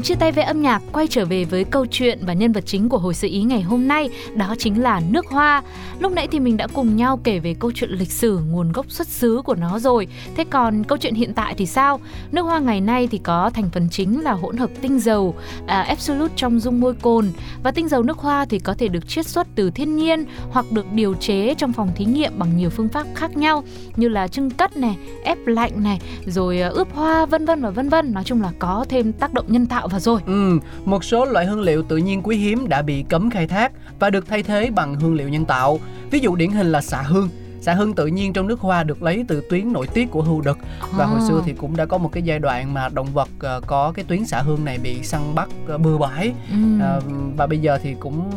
Tạm 0.00 0.04
chia 0.04 0.14
tay 0.14 0.32
với 0.32 0.44
âm 0.44 0.62
nhạc, 0.62 0.82
quay 0.92 1.06
trở 1.06 1.24
về 1.24 1.44
với 1.44 1.64
câu 1.64 1.86
chuyện 1.86 2.18
và 2.22 2.32
nhân 2.32 2.52
vật 2.52 2.66
chính 2.66 2.88
của 2.88 2.98
hồi 2.98 3.14
sự 3.14 3.28
ý 3.28 3.42
ngày 3.42 3.62
hôm 3.62 3.88
nay, 3.88 4.08
đó 4.34 4.54
chính 4.58 4.82
là 4.82 5.00
nước 5.10 5.26
hoa. 5.26 5.62
Lúc 6.00 6.12
nãy 6.12 6.28
thì 6.30 6.40
mình 6.40 6.56
đã 6.56 6.66
cùng 6.66 6.96
nhau 6.96 7.20
kể 7.24 7.38
về 7.38 7.54
câu 7.54 7.72
chuyện 7.74 7.90
lịch 7.90 8.10
sử, 8.10 8.38
nguồn 8.50 8.72
gốc 8.72 8.90
xuất 8.90 9.06
xứ 9.06 9.42
của 9.44 9.54
nó 9.54 9.78
rồi. 9.78 10.06
Thế 10.36 10.44
còn 10.50 10.84
câu 10.84 10.98
chuyện 10.98 11.14
hiện 11.14 11.34
tại 11.34 11.54
thì 11.56 11.66
sao? 11.66 12.00
Nước 12.32 12.42
hoa 12.42 12.58
ngày 12.58 12.80
nay 12.80 13.08
thì 13.10 13.18
có 13.18 13.50
thành 13.50 13.70
phần 13.70 13.88
chính 13.90 14.20
là 14.20 14.32
hỗn 14.32 14.56
hợp 14.56 14.70
tinh 14.80 15.00
dầu, 15.00 15.34
à, 15.66 15.82
absolute 15.82 16.32
trong 16.36 16.60
dung 16.60 16.80
môi 16.80 16.94
cồn 16.94 17.32
và 17.62 17.70
tinh 17.70 17.88
dầu 17.88 18.02
nước 18.02 18.18
hoa 18.18 18.44
thì 18.44 18.58
có 18.58 18.74
thể 18.74 18.88
được 18.88 19.08
chiết 19.08 19.26
xuất 19.26 19.46
từ 19.54 19.70
thiên 19.70 19.96
nhiên 19.96 20.24
hoặc 20.50 20.72
được 20.72 20.92
điều 20.92 21.14
chế 21.14 21.54
trong 21.54 21.72
phòng 21.72 21.90
thí 21.94 22.04
nghiệm 22.04 22.38
bằng 22.38 22.56
nhiều 22.56 22.70
phương 22.70 22.88
pháp 22.88 23.06
khác 23.14 23.36
nhau 23.36 23.64
như 23.96 24.08
là 24.08 24.28
trưng 24.28 24.50
cất 24.50 24.76
này, 24.76 24.96
ép 25.24 25.46
lạnh 25.46 25.82
này, 25.82 26.00
rồi 26.26 26.60
à, 26.60 26.68
ướp 26.68 26.94
hoa 26.94 27.26
vân 27.26 27.46
vân 27.46 27.62
và 27.62 27.70
vân 27.70 27.88
vân. 27.88 28.12
Nói 28.12 28.24
chung 28.24 28.42
là 28.42 28.52
có 28.58 28.84
thêm 28.88 29.12
tác 29.12 29.34
động 29.34 29.46
nhân 29.48 29.66
tạo 29.66 29.88
vào 29.88 30.00
rồi. 30.00 30.20
Ừ, 30.26 30.58
một 30.84 31.04
số 31.04 31.24
loại 31.24 31.46
hương 31.46 31.60
liệu 31.60 31.82
tự 31.82 31.96
nhiên 31.96 32.22
quý 32.22 32.36
hiếm 32.36 32.68
đã 32.68 32.82
bị 32.82 33.04
cấm 33.08 33.30
khai 33.30 33.46
thác 33.46 33.72
và 33.98 34.10
được 34.10 34.28
thay 34.28 34.42
thế 34.42 34.70
bằng 34.70 34.94
hương 34.94 35.14
liệu 35.14 35.28
nhân 35.28 35.44
tạo. 35.44 35.78
Ví 36.10 36.18
dụ 36.18 36.36
điển 36.36 36.50
hình 36.50 36.72
là 36.72 36.80
xạ 36.80 37.02
hương. 37.02 37.28
Xạ 37.60 37.74
hương 37.74 37.94
tự 37.94 38.06
nhiên 38.06 38.32
trong 38.32 38.46
nước 38.46 38.60
hoa 38.60 38.82
được 38.82 39.02
lấy 39.02 39.24
từ 39.28 39.42
tuyến 39.50 39.72
nội 39.72 39.86
tiết 39.86 40.10
của 40.10 40.22
hươu 40.22 40.40
đực 40.40 40.58
và 40.92 41.04
hồi 41.06 41.18
À. 41.20 41.24
xưa 41.28 41.42
thì 41.46 41.52
cũng 41.52 41.76
đã 41.76 41.86
có 41.86 41.98
một 41.98 42.08
cái 42.12 42.22
giai 42.22 42.38
đoạn 42.38 42.74
mà 42.74 42.88
động 42.88 43.06
vật 43.12 43.28
ờ, 43.40 43.60
có 43.66 43.92
cái 43.92 44.04
tuyến 44.08 44.24
xạ 44.26 44.40
hương 44.42 44.64
này 44.64 44.78
bị 44.78 45.02
săn 45.02 45.34
bắt 45.34 45.48
ờ, 45.68 45.78
bừa 45.78 45.98
bãi 45.98 46.32
Ừm. 46.50 46.80
Ờ, 46.80 47.00
và 47.36 47.46
bây 47.46 47.58
giờ 47.58 47.78
thì 47.82 47.94
cũng 48.00 48.30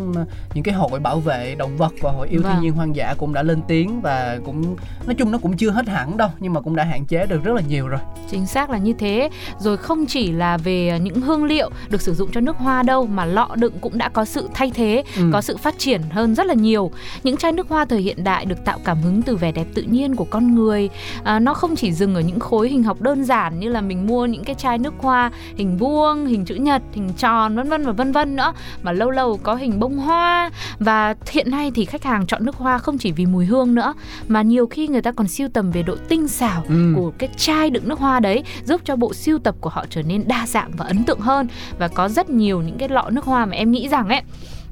những 0.54 0.64
cái 0.64 0.74
hội 0.76 1.00
bảo 1.00 1.20
vệ 1.20 1.56
động 1.56 1.78
vật 1.78 1.94
và 2.02 2.12
hội 2.12 2.28
yêu 2.28 2.42
Vâng. 2.42 2.54
thiên 2.54 2.62
nhiên 2.62 2.74
hoang 2.74 2.96
dã 2.96 3.16
cũng 3.18 3.34
đã 3.34 3.44
lên 3.44 3.62
tiếng 3.68 4.02
và 4.02 4.40
cũng 4.46 4.76
nói 5.06 5.16
chung 5.16 5.32
nó 5.32 5.38
cũng 5.38 5.58
chưa 5.58 5.70
hết 5.70 5.88
hẳn 5.88 6.18
đâu 6.18 6.30
nhưng 6.40 6.54
mà 6.54 6.62
cũng 6.62 6.76
đã 6.76 6.84
hạn 6.84 7.06
chế 7.06 7.26
được 7.26 7.44
rất 7.44 7.54
là 7.56 7.62
nhiều 7.62 7.88
rồi. 7.88 8.00
Chính 8.32 8.46
xác 8.46 8.70
là 8.70 8.78
như 8.78 8.94
thế. 8.94 9.30
Rồi 9.60 9.78
không 9.78 10.06
chỉ 10.06 10.32
là 10.32 10.58
về 10.58 11.00
những 11.02 11.22
hương 11.22 11.44
liệu 11.44 11.70
được 11.90 12.02
sử 12.02 12.14
dụng 12.14 12.30
cho 12.34 12.42
nước 12.42 12.58
hoa 12.58 12.84
đâu 12.84 13.06
mà 13.08 13.26
lọ 13.26 13.50
đựng 13.56 13.74
cũng 13.82 13.98
đã 13.98 14.10
có 14.10 14.26
sự 14.26 14.50
thay 14.54 14.72
thế, 14.76 15.04
Ừ. 15.18 15.30
có 15.34 15.42
sự 15.42 15.58
phát 15.58 15.76
triển 15.78 16.02
hơn 16.12 16.36
rất 16.36 16.46
là 16.46 16.54
nhiều. 16.54 16.92
Những 17.24 17.38
chai 17.38 17.52
nước 17.52 17.70
hoa 17.70 17.86
thời 17.86 18.02
hiện 18.02 18.24
đại 18.24 18.46
được 18.46 18.66
tạo 18.66 18.80
cảm 18.86 19.02
hứng 19.02 19.13
từ 19.22 19.36
vẻ 19.36 19.52
đẹp 19.52 19.68
tự 19.74 19.82
nhiên 19.82 20.16
của 20.16 20.24
con 20.26 20.56
người. 20.56 20.90
À, 21.24 21.40
nó 21.40 21.54
không 21.54 21.76
chỉ 21.76 21.92
dừng 21.94 22.16
ở 22.16 22.22
những 22.22 22.40
khối 22.40 22.70
hình 22.70 22.84
học 22.84 23.02
đơn 23.02 23.24
giản 23.26 23.60
như 23.60 23.70
là 23.70 23.82
mình 23.82 24.08
mua 24.08 24.26
những 24.26 24.44
cái 24.44 24.56
chai 24.56 24.78
nước 24.78 24.94
hoa 24.98 25.32
hình 25.56 25.78
vuông, 25.78 26.26
hình 26.26 26.46
chữ 26.46 26.56
nhật, 26.56 26.82
hình 26.94 27.10
tròn 27.18 27.56
vân 27.56 27.70
vân 27.70 27.86
và 27.86 27.92
vân 27.92 28.12
vân 28.12 28.36
nữa 28.36 28.54
mà 28.84 28.92
lâu 28.92 29.10
lâu 29.10 29.40
có 29.44 29.56
hình 29.56 29.80
bông 29.80 29.98
hoa 29.98 30.50
và 30.80 31.16
hiện 31.32 31.52
nay 31.52 31.72
thì 31.76 31.86
khách 31.86 32.04
hàng 32.04 32.26
chọn 32.26 32.46
nước 32.46 32.56
hoa 32.56 32.78
không 32.78 32.98
chỉ 32.98 33.12
vì 33.12 33.26
mùi 33.26 33.46
hương 33.46 33.76
nữa 33.76 33.94
mà 34.28 34.42
nhiều 34.42 34.68
khi 34.68 34.88
người 34.88 35.02
ta 35.02 35.12
còn 35.12 35.28
siêu 35.28 35.48
tầm 35.54 35.72
về 35.72 35.84
độ 35.84 35.96
tinh 36.10 36.28
xảo 36.28 36.64
Ừ. 36.70 36.94
của 36.96 37.12
cái 37.18 37.30
chai 37.38 37.70
đựng 37.70 37.88
nước 37.88 38.00
hoa 38.00 38.20
đấy 38.20 38.44
giúp 38.66 38.82
cho 38.86 38.96
bộ 38.96 39.14
siêu 39.14 39.40
tập 39.40 39.56
của 39.62 39.70
họ 39.70 39.86
trở 39.90 40.02
nên 40.04 40.24
đa 40.28 40.48
dạng 40.48 40.72
và 40.78 40.86
ấn 40.86 41.04
tượng 41.04 41.20
hơn 41.20 41.48
và 41.80 41.88
có 41.88 42.10
rất 42.10 42.30
nhiều 42.30 42.62
những 42.62 42.78
cái 42.78 42.90
lọ 42.90 43.10
nước 43.10 43.26
hoa 43.26 43.46
mà 43.46 43.56
em 43.56 43.72
nghĩ 43.72 43.88
rằng 43.90 44.10
ấy 44.10 44.22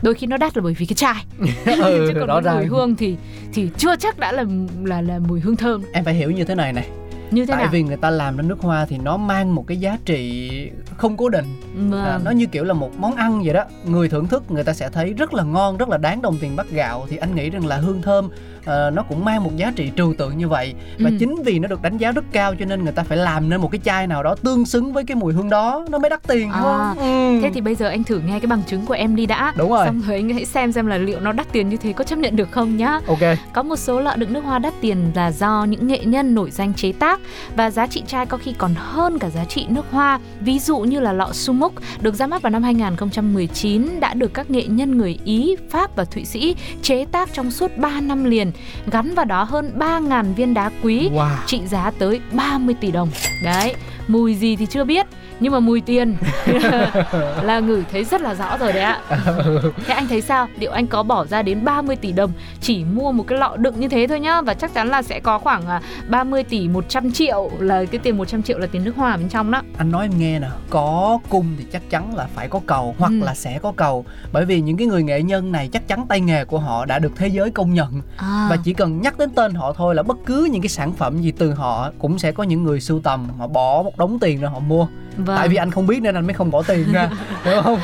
đôi 0.02 0.14
khi 0.14 0.28
nó 0.28 0.38
đắt 0.38 0.58
là 0.58 0.64
bởi 0.64 0.74
vì 0.74 0.86
cái 0.86 0.96
chai. 0.96 1.26
Ừ, 1.66 2.08
chứ 2.14 2.24
còn 2.28 2.44
cái 2.44 2.56
mùi 2.56 2.66
hương 2.66 2.96
thì 2.96 3.18
thì 3.54 3.70
chưa 3.78 3.96
chắc 3.96 4.20
đã 4.20 4.32
là 4.32 4.46
là 4.84 5.02
là 5.02 5.20
mùi 5.20 5.40
hương 5.40 5.56
thơm. 5.56 5.84
Em 5.94 6.04
phải 6.04 6.14
hiểu 6.14 6.32
như 6.32 6.44
thế 6.44 6.56
này 6.56 6.74
này. 6.74 6.88
Như 7.32 7.46
thế 7.46 7.52
tại 7.52 7.64
nào? 7.64 7.72
vì 7.72 7.84
người 7.84 7.98
ta 7.98 8.10
làm 8.10 8.38
ra 8.38 8.44
nước 8.44 8.60
hoa 8.60 8.86
thì 8.86 8.98
nó 8.98 9.18
mang 9.18 9.56
một 9.56 9.68
cái 9.68 9.78
giá 9.78 9.98
trị 10.06 10.50
không 10.98 11.18
cố 11.18 11.30
định. 11.30 11.46
Vâng. 11.76 12.06
à, 12.06 12.20
nó 12.24 12.32
như 12.32 12.46
kiểu 12.46 12.64
là 12.64 12.74
một 12.74 12.92
món 12.98 13.16
ăn 13.16 13.42
vậy 13.44 13.54
đó. 13.54 13.64
Người 13.86 14.10
thưởng 14.10 14.28
thức 14.28 14.52
người 14.52 14.64
ta 14.64 14.74
sẽ 14.74 14.90
thấy 14.90 15.14
rất 15.14 15.34
là 15.34 15.44
ngon 15.44 15.78
rất 15.78 15.90
là 15.90 15.98
đáng 15.98 16.22
đồng 16.22 16.38
tiền 16.42 16.56
bát 16.56 16.70
gạo. 16.72 17.06
Thì 17.10 17.18
anh 17.18 17.36
nghĩ 17.36 17.50
rằng 17.50 17.66
là 17.66 17.78
hương 17.78 18.02
thơm 18.02 18.30
ờ, 18.66 18.90
nó 18.94 19.04
cũng 19.04 19.26
mang 19.26 19.44
một 19.44 19.52
giá 19.58 19.72
trị 19.76 19.92
trừu 19.98 20.14
tượng 20.18 20.38
như 20.38 20.48
vậy 20.48 20.74
và 21.00 21.10
Ừ. 21.10 21.16
chính 21.20 21.44
vì 21.44 21.60
nó 21.60 21.68
được 21.68 21.82
đánh 21.82 21.98
giá 21.98 22.12
rất 22.12 22.26
cao 22.32 22.56
cho 22.60 22.66
nên 22.66 22.84
người 22.84 22.94
ta 22.94 23.04
phải 23.04 23.18
làm 23.18 23.50
nên 23.50 23.62
một 23.62 23.72
cái 23.72 23.82
chai 23.84 24.08
nào 24.08 24.24
đó 24.24 24.36
tương 24.44 24.66
xứng 24.66 24.94
với 24.94 25.04
cái 25.04 25.16
mùi 25.16 25.34
hương 25.34 25.50
đó 25.50 25.86
nó 25.90 25.98
mới 26.00 26.10
đắt 26.10 26.28
tiền 26.28 26.50
À, 26.52 26.60
không 26.62 26.98
ừ. 26.98 27.40
Thế 27.44 27.50
thì 27.54 27.62
bây 27.62 27.76
giờ 27.76 27.88
anh 27.88 28.04
thử 28.04 28.20
nghe 28.20 28.40
cái 28.40 28.48
bằng 28.48 28.62
chứng 28.68 28.86
của 28.86 28.94
em 28.94 29.16
đi 29.16 29.26
đã. 29.26 29.54
Đúng 29.58 29.70
rồi. 29.70 29.86
Xong 29.86 30.02
rồi 30.08 30.16
anh 30.16 30.30
hãy 30.30 30.46
xem 30.46 30.72
xem 30.72 30.88
là 30.88 30.98
liệu 30.98 31.20
nó 31.20 31.32
đắt 31.32 31.52
tiền 31.52 31.70
như 31.70 31.78
thế 31.78 31.94
có 31.94 32.04
chấp 32.04 32.20
nhận 32.20 32.36
được 32.36 32.52
không 32.52 32.78
nhá. 32.78 33.00
ok 33.08 33.20
Có 33.54 33.64
một 33.64 33.76
số 33.76 34.00
lọ 34.00 34.16
đựng 34.16 34.34
nước 34.34 34.44
hoa 34.44 34.60
đắt 34.60 34.74
tiền 34.82 35.12
là 35.16 35.32
do 35.32 35.64
những 35.70 35.88
nghệ 35.88 36.00
nhân 36.06 36.36
nổi 36.36 36.52
danh 36.52 36.74
chế 36.74 36.92
tác 36.92 37.20
và 37.56 37.70
giá 37.72 37.88
trị 37.88 38.04
chai 38.08 38.26
có 38.26 38.38
khi 38.38 38.54
còn 38.58 38.72
hơn 38.78 39.20
cả 39.20 39.30
giá 39.30 39.46
trị 39.46 39.66
nước 39.70 39.86
hoa. 39.92 40.20
Ví 40.40 40.60
dụ 40.60 40.78
như 40.80 41.00
là 41.00 41.14
lọ 41.14 41.30
Sumuk 41.34 41.74
được 42.02 42.16
ra 42.16 42.28
mắt 42.28 42.42
vào 42.42 42.50
năm 42.50 42.64
2019 42.64 44.00
đã 44.00 44.14
được 44.14 44.34
các 44.34 44.52
nghệ 44.52 44.64
nhân 44.68 44.98
người 44.98 45.18
Ý, 45.26 45.56
Pháp 45.70 45.96
và 45.96 46.06
Thụy 46.06 46.26
Sĩ 46.26 46.56
chế 46.82 47.06
tác 47.12 47.34
trong 47.34 47.52
suốt 47.52 47.78
3 47.78 48.02
năm 48.02 48.24
liền, 48.24 48.51
gắn 48.92 49.16
vào 49.16 49.26
đó 49.26 49.44
hơn 49.44 49.72
3.000 49.78 50.34
viên 50.34 50.54
đá 50.54 50.72
quý 50.84 51.10
wow 51.14 51.36
trị 51.46 51.62
giá 51.68 51.92
tới 52.00 52.22
30 52.32 52.76
tỷ 52.82 52.92
đồng. 52.92 53.10
Đấy, 53.44 53.76
mùi 54.12 54.36
gì 54.36 54.56
thì 54.56 54.66
chưa 54.66 54.84
biết, 54.84 55.06
nhưng 55.40 55.54
mà 55.54 55.60
mùi 55.60 55.82
tiền 55.82 56.16
là 57.44 57.60
ngửi 57.60 57.84
thấy 57.92 58.04
rất 58.04 58.22
là 58.22 58.34
rõ 58.36 58.58
rồi 58.58 58.74
đấy 58.74 58.82
ạ. 58.84 59.00
Thế 59.86 59.94
anh 59.94 60.08
thấy 60.08 60.22
sao? 60.22 60.48
Liệu 60.60 60.72
anh 60.72 60.88
có 60.88 61.04
bỏ 61.04 61.26
ra 61.26 61.42
đến 61.42 61.66
30 61.66 61.96
tỷ 61.96 62.12
đồng 62.12 62.32
chỉ 62.62 62.84
mua 62.84 63.12
một 63.12 63.24
cái 63.28 63.38
lọ 63.40 63.56
đựng 63.58 63.80
như 63.80 63.88
thế 63.88 64.08
thôi 64.08 64.20
nhá 64.20 64.42
và 64.42 64.54
chắc 64.54 64.74
chắn 64.74 64.90
là 64.90 65.02
sẽ 65.02 65.20
có 65.20 65.40
khoảng 65.40 65.68
à, 65.68 65.82
30 66.10 66.44
tỷ 66.44 66.68
100 66.68 67.12
triệu 67.12 67.52
là 67.60 67.86
cái 67.86 68.00
tiền 68.00 68.18
100 68.18 68.44
triệu 68.44 68.58
là 68.60 68.68
tiền 68.72 68.84
nước 68.84 68.96
hoa 68.96 69.18
bên 69.18 69.30
trong 69.30 69.52
đó. 69.52 69.62
anh 69.78 69.92
nói 69.92 70.06
em 70.06 70.20
nghe 70.20 70.40
nè 70.40 70.48
có 70.70 71.20
cung 71.30 71.46
thì 71.58 71.66
chắc 71.72 71.90
chắn 71.90 72.16
là 72.16 72.28
phải 72.36 72.48
có 72.48 72.60
cầu 72.66 72.96
hoặc 73.00 73.12
Ừ. 73.12 73.26
là 73.26 73.34
sẽ 73.36 73.60
có 73.62 73.72
cầu 73.76 74.06
bởi 74.32 74.46
vì 74.46 74.62
những 74.62 74.78
cái 74.78 74.88
người 74.88 75.04
nghệ 75.04 75.22
nhân 75.22 75.52
này 75.52 75.70
chắc 75.74 75.88
chắn 75.88 76.06
tay 76.10 76.20
nghề 76.22 76.46
của 76.46 76.60
họ 76.60 76.86
đã 76.86 77.00
được 77.00 77.12
thế 77.16 77.28
giới 77.28 77.52
công 77.52 77.74
nhận 77.74 78.02
À, 78.18 78.48
và 78.50 78.58
chỉ 78.64 78.74
cần 78.74 79.02
nhắc 79.02 79.18
đến 79.18 79.30
tên 79.36 79.54
họ 79.54 79.74
thôi 79.74 79.96
là 79.96 80.04
bất 80.04 80.18
cứ 80.26 80.50
những 80.52 80.62
cái 80.62 80.70
sản 80.70 80.94
phẩm 80.94 81.22
gì 81.22 81.32
từ 81.32 81.54
họ 81.54 81.92
cũng 82.00 82.20
sẽ 82.20 82.32
có 82.32 82.44
những 82.44 82.64
người 82.64 82.82
sưu 82.82 83.00
tầm 83.00 83.28
họ 83.40 83.48
bỏ 83.48 83.82
một 83.84 83.98
đống 84.02 84.20
tiền 84.20 84.42
ra 84.42 84.50
họ 84.50 84.60
mua 84.60 84.88
vâng. 85.26 85.38
tại 85.38 85.48
vì 85.48 85.56
anh 85.56 85.72
không 85.72 85.88
biết 85.88 86.00
nên 86.02 86.16
anh 86.16 86.28
mới 86.28 86.34
không 86.34 86.52
bỏ 86.52 86.64
tiền 86.64 86.94
ra 86.94 87.10
hiểu 87.44 87.62
không? 87.62 87.80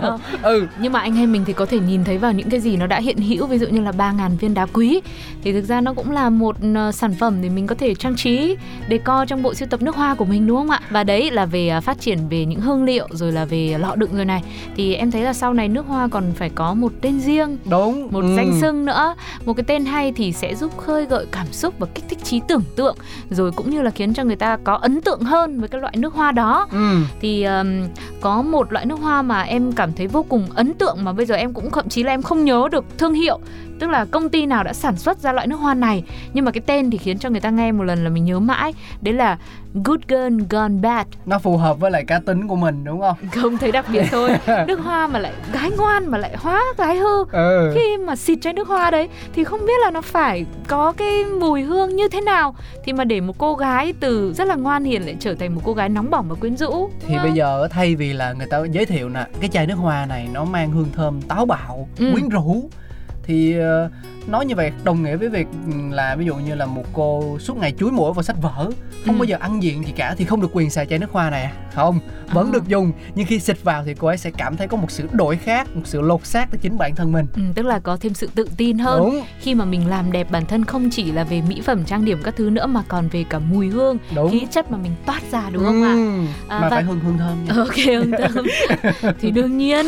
Không? 0.00 0.20
ừ. 0.42 0.66
Nhưng 0.80 0.92
mà 0.92 1.00
anh 1.00 1.18
em 1.18 1.32
mình 1.32 1.44
thì 1.46 1.52
có 1.52 1.66
thể 1.66 1.78
nhìn 1.78 2.04
thấy 2.04 2.18
vào 2.18 2.32
những 2.32 2.50
cái 2.50 2.60
gì 2.60 2.76
nó 2.76 2.86
đã 2.86 3.00
hiện 3.00 3.16
hữu 3.16 3.46
ví 3.46 3.58
dụ 3.58 3.66
như 3.66 3.80
là 3.80 3.90
3.000 3.90 4.36
viên 4.36 4.54
đá 4.54 4.66
quý. 4.66 5.00
Thì 5.42 5.52
thực 5.52 5.64
ra 5.64 5.80
nó 5.80 5.94
cũng 5.94 6.10
là 6.10 6.30
một 6.30 6.56
ờ, 6.74 6.92
sản 6.92 7.14
phẩm 7.20 7.42
để 7.42 7.48
mình 7.48 7.66
có 7.66 7.74
thể 7.74 7.94
trang 7.94 8.16
trí 8.16 8.56
decor 8.90 9.28
trong 9.28 9.42
bộ 9.42 9.54
sưu 9.54 9.68
tập 9.68 9.82
nước 9.82 9.96
hoa 9.96 10.14
của 10.14 10.24
mình 10.24 10.46
đúng 10.46 10.56
không 10.56 10.70
ạ? 10.70 10.80
Và 10.90 11.04
đấy 11.04 11.30
là 11.30 11.46
về 11.46 11.68
ờ, 11.68 11.80
phát 11.80 12.00
triển 12.00 12.28
về 12.28 12.44
những 12.44 12.60
hương 12.60 12.84
liệu 12.84 13.08
rồi 13.10 13.32
là 13.32 13.44
về 13.44 13.76
lọ 13.78 13.94
đựng 13.94 14.10
rồi 14.16 14.24
này. 14.24 14.42
Thì 14.76 14.94
em 14.94 15.10
thấy 15.10 15.22
là 15.22 15.32
sau 15.32 15.54
này 15.54 15.68
nước 15.68 15.86
hoa 15.86 16.08
còn 16.08 16.24
phải 16.36 16.50
có 16.54 16.74
một 16.74 16.92
tên 17.00 17.20
riêng 17.20 17.58
đúng. 17.70 18.08
một 18.10 18.20
ừ. 18.20 18.36
danh 18.36 18.58
xưng 18.60 18.84
nữa. 18.84 19.14
Một 19.44 19.52
cái 19.52 19.64
tên 19.66 19.84
hay 19.84 20.12
thì 20.12 20.32
sẽ 20.32 20.54
giúp 20.54 20.78
khơi 20.78 21.06
gợi 21.06 21.26
cảm 21.32 21.46
xúc 21.52 21.74
và 21.78 21.86
kích 21.94 22.04
thích 22.08 22.24
trí 22.24 22.40
tưởng 22.48 22.62
tượng 22.76 22.96
rồi 23.30 23.52
cũng 23.52 23.70
như 23.70 23.82
là 23.82 23.90
khiến 23.90 24.14
cho 24.14 24.24
người 24.24 24.36
ta 24.36 24.58
có 24.64 24.74
ấn 24.74 25.00
tượng 25.00 25.20
hơn 25.20 25.60
với 25.60 25.68
cái 25.68 25.80
loại 25.80 25.94
nước 25.96 26.14
hoa 26.14 26.32
đó 26.32 26.41
ừ. 26.70 27.00
Thì 27.20 27.44
um, 27.44 27.88
có 28.20 28.42
một 28.42 28.72
loại 28.72 28.86
nước 28.86 29.00
hoa 29.00 29.22
mà 29.22 29.42
em 29.42 29.72
cảm 29.72 29.92
thấy 29.92 30.06
vô 30.06 30.22
cùng 30.28 30.46
ấn 30.54 30.74
tượng 30.74 31.04
mà 31.04 31.12
bây 31.12 31.26
giờ 31.26 31.34
em 31.34 31.52
cũng 31.52 31.70
thậm 31.70 31.88
chí 31.88 32.02
là 32.02 32.12
em 32.12 32.22
không 32.22 32.44
nhớ 32.44 32.68
được 32.72 32.84
thương 32.98 33.14
hiệu 33.14 33.38
tức 33.82 33.90
là 33.90 34.04
công 34.04 34.28
ty 34.28 34.46
nào 34.46 34.64
đã 34.64 34.72
sản 34.72 34.96
xuất 34.96 35.18
ra 35.18 35.32
loại 35.32 35.46
nước 35.46 35.56
hoa 35.56 35.74
này. 35.74 36.04
Nhưng 36.32 36.44
mà 36.44 36.50
cái 36.50 36.60
tên 36.66 36.90
thì 36.90 36.98
khiến 36.98 37.18
cho 37.18 37.30
người 37.30 37.40
ta 37.40 37.50
nghe 37.50 37.72
một 37.72 37.84
lần 37.84 38.04
là 38.04 38.10
mình 38.10 38.24
nhớ 38.24 38.40
mãi. 38.40 38.74
Đấy 39.00 39.14
là 39.14 39.38
Good 39.84 40.00
Girl 40.08 40.40
Gone 40.50 40.74
Bad. 40.82 41.06
Nó 41.26 41.38
phù 41.38 41.56
hợp 41.56 41.80
với 41.80 41.90
lại 41.90 42.04
cá 42.04 42.18
tính 42.18 42.48
của 42.48 42.56
mình 42.56 42.84
đúng 42.84 43.00
không? 43.00 43.16
Không 43.42 43.58
thấy 43.58 43.72
đặc 43.72 43.86
biệt 43.92 44.04
thôi. 44.10 44.30
Nước 44.66 44.80
hoa 44.80 45.06
mà 45.06 45.18
lại 45.18 45.32
gái 45.52 45.70
ngoan 45.78 46.06
mà 46.10 46.18
lại 46.18 46.36
hóa 46.38 46.62
gái 46.78 46.96
hư. 46.96 47.24
Ừ. 47.32 47.72
Khi 47.74 47.96
mà 47.96 48.16
xịt 48.16 48.38
chai 48.42 48.52
nước 48.52 48.68
hoa 48.68 48.90
đấy 48.90 49.08
thì 49.34 49.44
không 49.44 49.60
biết 49.66 49.80
là 49.84 49.90
nó 49.90 50.00
phải 50.00 50.46
có 50.68 50.92
cái 50.92 51.24
mùi 51.24 51.62
hương 51.62 51.96
như 51.96 52.08
thế 52.08 52.20
nào. 52.20 52.54
Thì 52.84 52.92
mà 52.92 53.04
để 53.04 53.20
một 53.20 53.38
cô 53.38 53.54
gái 53.54 53.92
từ 54.00 54.32
rất 54.32 54.48
là 54.48 54.54
ngoan 54.54 54.84
hiền 54.84 55.02
lại 55.06 55.16
trở 55.20 55.34
thành 55.34 55.54
một 55.54 55.60
cô 55.64 55.72
gái 55.74 55.88
nóng 55.88 56.10
bỏng 56.10 56.28
và 56.28 56.34
quyến 56.34 56.56
rũ. 56.56 56.90
Thì 57.08 57.16
bây 57.22 57.32
giờ 57.32 57.68
thay 57.70 57.94
vì 57.94 58.12
là 58.12 58.32
người 58.32 58.46
ta 58.46 58.58
giới 58.72 58.86
thiệu 58.86 59.08
nè 59.08 59.26
cái 59.40 59.50
chai 59.52 59.66
nước 59.66 59.74
hoa 59.74 60.06
này 60.06 60.28
nó 60.32 60.44
mang 60.44 60.70
hương 60.70 60.88
thơm 60.96 61.22
táo 61.22 61.46
bạo 61.46 61.88
Ừ. 61.98 62.10
quyến 62.12 62.28
rũ 62.28 62.68
thì 63.22 63.58
ờ, 63.58 63.88
nói 64.26 64.46
như 64.46 64.54
vậy 64.56 64.72
đồng 64.84 65.02
nghĩa 65.02 65.16
với 65.16 65.28
việc 65.28 65.46
ừ, 65.66 65.72
là 65.90 66.16
ví 66.16 66.24
dụ 66.26 66.34
như 66.34 66.54
là 66.54 66.66
một 66.66 66.84
cô 66.92 67.38
suốt 67.40 67.56
ngày 67.56 67.72
chuối 67.78 67.90
mũi 67.92 68.12
vào 68.12 68.22
sách 68.22 68.36
vở 68.42 68.50
không 69.06 69.14
Ừ. 69.14 69.18
bao 69.18 69.24
giờ 69.24 69.36
ăn 69.40 69.62
diện 69.62 69.86
gì 69.86 69.92
cả 69.96 70.14
thì 70.18 70.24
không 70.24 70.40
được 70.40 70.48
quyền 70.52 70.70
xài 70.70 70.86
chai 70.86 70.98
nước 70.98 71.10
hoa 71.12 71.30
này 71.30 71.50
không? 71.74 71.98
Vẫn 72.32 72.46
À. 72.46 72.52
được 72.52 72.68
dùng 72.68 72.92
nhưng 73.14 73.26
khi 73.26 73.38
xịt 73.38 73.62
vào 73.62 73.84
thì 73.84 73.94
cô 73.94 74.08
ấy 74.08 74.18
sẽ 74.18 74.30
cảm 74.30 74.56
thấy 74.56 74.68
có 74.68 74.76
một 74.76 74.90
sự 74.90 75.04
đổi 75.12 75.36
khác 75.36 75.68
một 75.76 75.82
sự 75.84 76.00
lột 76.00 76.26
xác 76.26 76.50
tới 76.50 76.58
chính 76.62 76.78
bản 76.78 76.94
thân 76.94 77.12
mình. 77.12 77.26
Ừ, 77.34 77.42
tức 77.54 77.66
là 77.66 77.78
có 77.78 77.96
thêm 78.00 78.14
sự 78.14 78.28
tự 78.34 78.48
tin 78.56 78.78
hơn. 78.78 79.00
Đúng. 79.04 79.22
Khi 79.40 79.54
mà 79.54 79.64
mình 79.64 79.86
làm 79.88 80.12
đẹp 80.12 80.30
bản 80.30 80.46
thân 80.46 80.64
không 80.64 80.90
chỉ 80.90 81.12
là 81.12 81.24
về 81.24 81.42
mỹ 81.48 81.60
phẩm 81.60 81.84
trang 81.84 82.04
điểm 82.04 82.18
các 82.24 82.36
thứ 82.36 82.50
nữa 82.50 82.66
mà 82.66 82.82
còn 82.88 83.08
về 83.08 83.24
cả 83.28 83.38
mùi 83.38 83.68
hương 83.68 83.98
đúng. 84.14 84.30
khí 84.30 84.42
chất 84.50 84.70
mà 84.70 84.78
mình 84.78 84.92
toát 85.06 85.20
ra 85.32 85.50
đúng 85.52 85.64
không 85.64 85.82
ạ? 85.82 85.92
Ừ, 85.92 86.20
À, 86.48 86.58
mà 86.60 86.68
và- 86.68 86.70
phải 86.70 86.82
hương 86.82 87.00
hương 87.00 87.18
thơm 87.18 87.44
nha. 87.44 87.54
Ok 87.56 88.00
ông 88.00 88.10
Tâm 88.18 88.44
Thì 89.20 89.30
đương 89.30 89.58
nhiên 89.58 89.86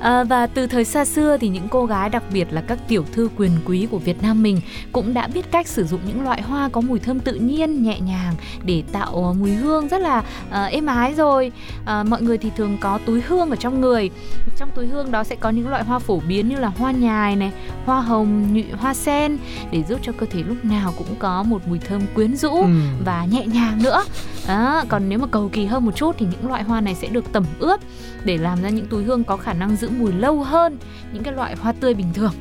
à, 0.00 0.24
Và 0.24 0.46
từ 0.46 0.66
thời 0.66 0.84
xa 0.84 1.04
xưa 1.04 1.36
thì 1.40 1.48
những 1.48 1.68
cô 1.70 1.86
gái 1.86 2.08
đặc 2.08 2.22
biệt 2.32 2.52
là 2.52 2.60
các 2.60 2.78
tiểu 2.88 3.04
thư 3.14 3.28
quyền 3.36 3.50
quý 3.64 3.71
của 3.90 3.98
Việt 3.98 4.22
Nam 4.22 4.42
mình 4.42 4.60
Cũng 4.92 5.14
đã 5.14 5.26
biết 5.26 5.50
cách 5.50 5.66
sử 5.68 5.84
dụng 5.84 6.00
những 6.06 6.22
loại 6.24 6.42
hoa 6.42 6.68
có 6.68 6.80
mùi 6.80 6.98
thơm 6.98 7.20
tự 7.20 7.34
nhiên, 7.34 7.82
nhẹ 7.82 8.00
nhàng 8.00 8.34
Để 8.64 8.82
tạo 8.92 9.24
ờ, 9.24 9.32
mùi 9.32 9.50
hương 9.52 9.88
rất 9.88 9.98
là 10.00 10.22
à, 10.50 10.64
êm 10.64 10.86
ái 10.86 11.14
rồi. 11.14 11.52
À, 11.84 12.02
Mọi 12.02 12.22
người 12.22 12.38
thì 12.38 12.50
thường 12.56 12.78
có 12.80 12.98
túi 13.06 13.20
hương 13.20 13.50
ở 13.50 13.56
trong 13.56 13.80
người. 13.80 14.10
Trong 14.56 14.70
túi 14.74 14.86
hương 14.86 15.10
đó 15.10 15.24
sẽ 15.24 15.36
có 15.36 15.50
những 15.50 15.68
loại 15.68 15.84
hoa 15.84 15.98
phổ 15.98 16.20
biến 16.28 16.48
như 16.48 16.56
là 16.56 16.68
hoa 16.68 16.90
nhài 16.92 17.36
này 17.36 17.52
Hoa 17.84 18.00
hồng, 18.00 18.52
nhụy, 18.54 18.64
hoa 18.78 18.94
sen 18.94 19.38
Để 19.72 19.82
giúp 19.88 19.98
cho 20.02 20.12
cơ 20.12 20.26
thể 20.30 20.42
lúc 20.42 20.64
nào 20.64 20.94
cũng 20.98 21.14
có 21.18 21.42
một 21.42 21.68
mùi 21.68 21.78
thơm 21.78 22.00
quyến 22.14 22.36
rũ 22.36 22.52
Ừ. 22.62 22.68
và 23.04 23.24
nhẹ 23.24 23.46
nhàng 23.46 23.82
nữa. 23.82 24.04
Đó, 24.48 24.84
còn 24.88 25.08
nếu 25.08 25.18
mà 25.18 25.26
cầu 25.26 25.48
kỳ 25.52 25.64
hơn 25.66 25.84
một 25.86 25.96
chút 25.96 26.14
thì 26.18 26.26
những 26.30 26.48
loại 26.48 26.62
hoa 26.62 26.80
này 26.80 26.94
sẽ 26.94 27.08
được 27.08 27.32
tẩm 27.32 27.44
ướp 27.58 27.80
để 28.24 28.36
làm 28.38 28.62
ra 28.62 28.68
những 28.68 28.86
túi 28.86 29.04
hương 29.04 29.24
có 29.24 29.36
khả 29.36 29.52
năng 29.52 29.76
giữ 29.76 29.90
mùi 29.98 30.12
lâu 30.12 30.42
hơn 30.42 30.78
những 31.12 31.22
cái 31.22 31.34
loại 31.34 31.56
hoa 31.60 31.72
tươi 31.72 31.94
bình 31.94 32.06
thường 32.14 32.32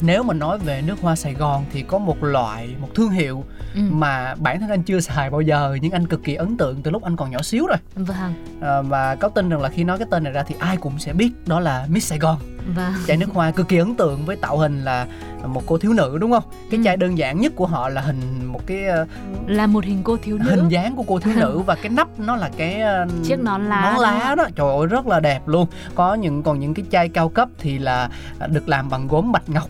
nếu 0.00 0.22
mà 0.22 0.34
nói 0.34 0.58
về 0.58 0.82
nước 0.86 1.00
hoa 1.00 1.16
Sài 1.16 1.34
Gòn 1.34 1.64
thì 1.72 1.82
có 1.82 1.98
một 1.98 2.24
loại 2.24 2.68
một 2.80 2.88
thương 2.94 3.10
hiệu 3.10 3.44
ừ. 3.74 3.80
mà 3.90 4.34
bản 4.34 4.60
thân 4.60 4.70
anh 4.70 4.82
chưa 4.82 5.00
xài 5.00 5.30
bao 5.30 5.40
giờ 5.40 5.76
nhưng 5.82 5.92
anh 5.92 6.06
cực 6.06 6.24
kỳ 6.24 6.34
ấn 6.34 6.56
tượng 6.56 6.82
từ 6.82 6.90
lúc 6.90 7.02
anh 7.04 7.16
còn 7.16 7.30
nhỏ 7.30 7.42
xíu 7.42 7.66
rồi. 7.66 7.76
Vâng. 7.94 8.34
À, 8.60 8.82
và 8.82 9.14
có 9.14 9.28
tin 9.28 9.48
rằng 9.48 9.60
là 9.62 9.68
khi 9.68 9.84
nói 9.84 9.98
cái 9.98 10.06
tên 10.10 10.24
này 10.24 10.32
ra 10.32 10.42
thì 10.42 10.54
ai 10.58 10.76
cũng 10.76 10.98
sẽ 10.98 11.12
biết 11.12 11.30
đó 11.46 11.60
là 11.60 11.86
Miss 11.88 12.08
Sài 12.08 12.18
Gòn. 12.18 12.38
Vâng. 12.76 12.92
Chai 13.06 13.16
nước 13.16 13.26
hoa 13.34 13.50
cực 13.50 13.68
kỳ 13.68 13.76
ấn 13.76 13.94
tượng 13.94 14.24
với 14.26 14.36
tạo 14.36 14.58
hình 14.58 14.84
là 14.84 15.06
một 15.46 15.62
cô 15.66 15.78
thiếu 15.78 15.92
nữ 15.92 16.18
đúng 16.20 16.30
không? 16.32 16.42
Cái 16.70 16.78
Ừ. 16.78 16.84
chai 16.84 16.96
đơn 16.96 17.18
giản 17.18 17.40
nhất 17.40 17.52
của 17.56 17.66
họ 17.66 17.88
là 17.88 18.00
hình 18.00 18.44
một 18.46 18.66
cái 18.66 18.84
ờ, 18.84 19.06
là 19.46 19.66
một 19.66 19.84
hình 19.84 20.00
cô 20.04 20.16
thiếu 20.16 20.38
nữ. 20.38 20.50
hình 20.50 20.68
dáng 20.68 20.96
của 20.96 21.02
cô 21.06 21.18
thiếu 21.18 21.34
nữ 21.36 21.58
và 21.66 21.74
cái 21.74 21.88
nắp 21.90 22.18
nó 22.20 22.36
là 22.36 22.50
cái 22.56 22.80
ờ, 22.80 23.06
chiếc 23.24 23.38
nón 23.40 23.64
lá 23.68 23.80
nón 23.92 24.02
lá 24.02 24.20
không? 24.28 24.36
đó. 24.38 24.44
Trời 24.56 24.76
ơi 24.78 24.86
rất 24.86 25.06
là 25.06 25.20
đẹp 25.20 25.48
luôn. 25.48 25.66
Có 25.94 26.14
những 26.14 26.42
còn 26.42 26.60
những 26.60 26.74
cái 26.74 26.84
chai 26.90 27.08
cao 27.08 27.28
cấp 27.28 27.48
thì 27.58 27.78
là 27.78 28.08
được 28.48 28.68
làm 28.68 28.90
bằng 28.90 29.08
gốm 29.08 29.32
bạch 29.32 29.48
ngọc 29.48 29.68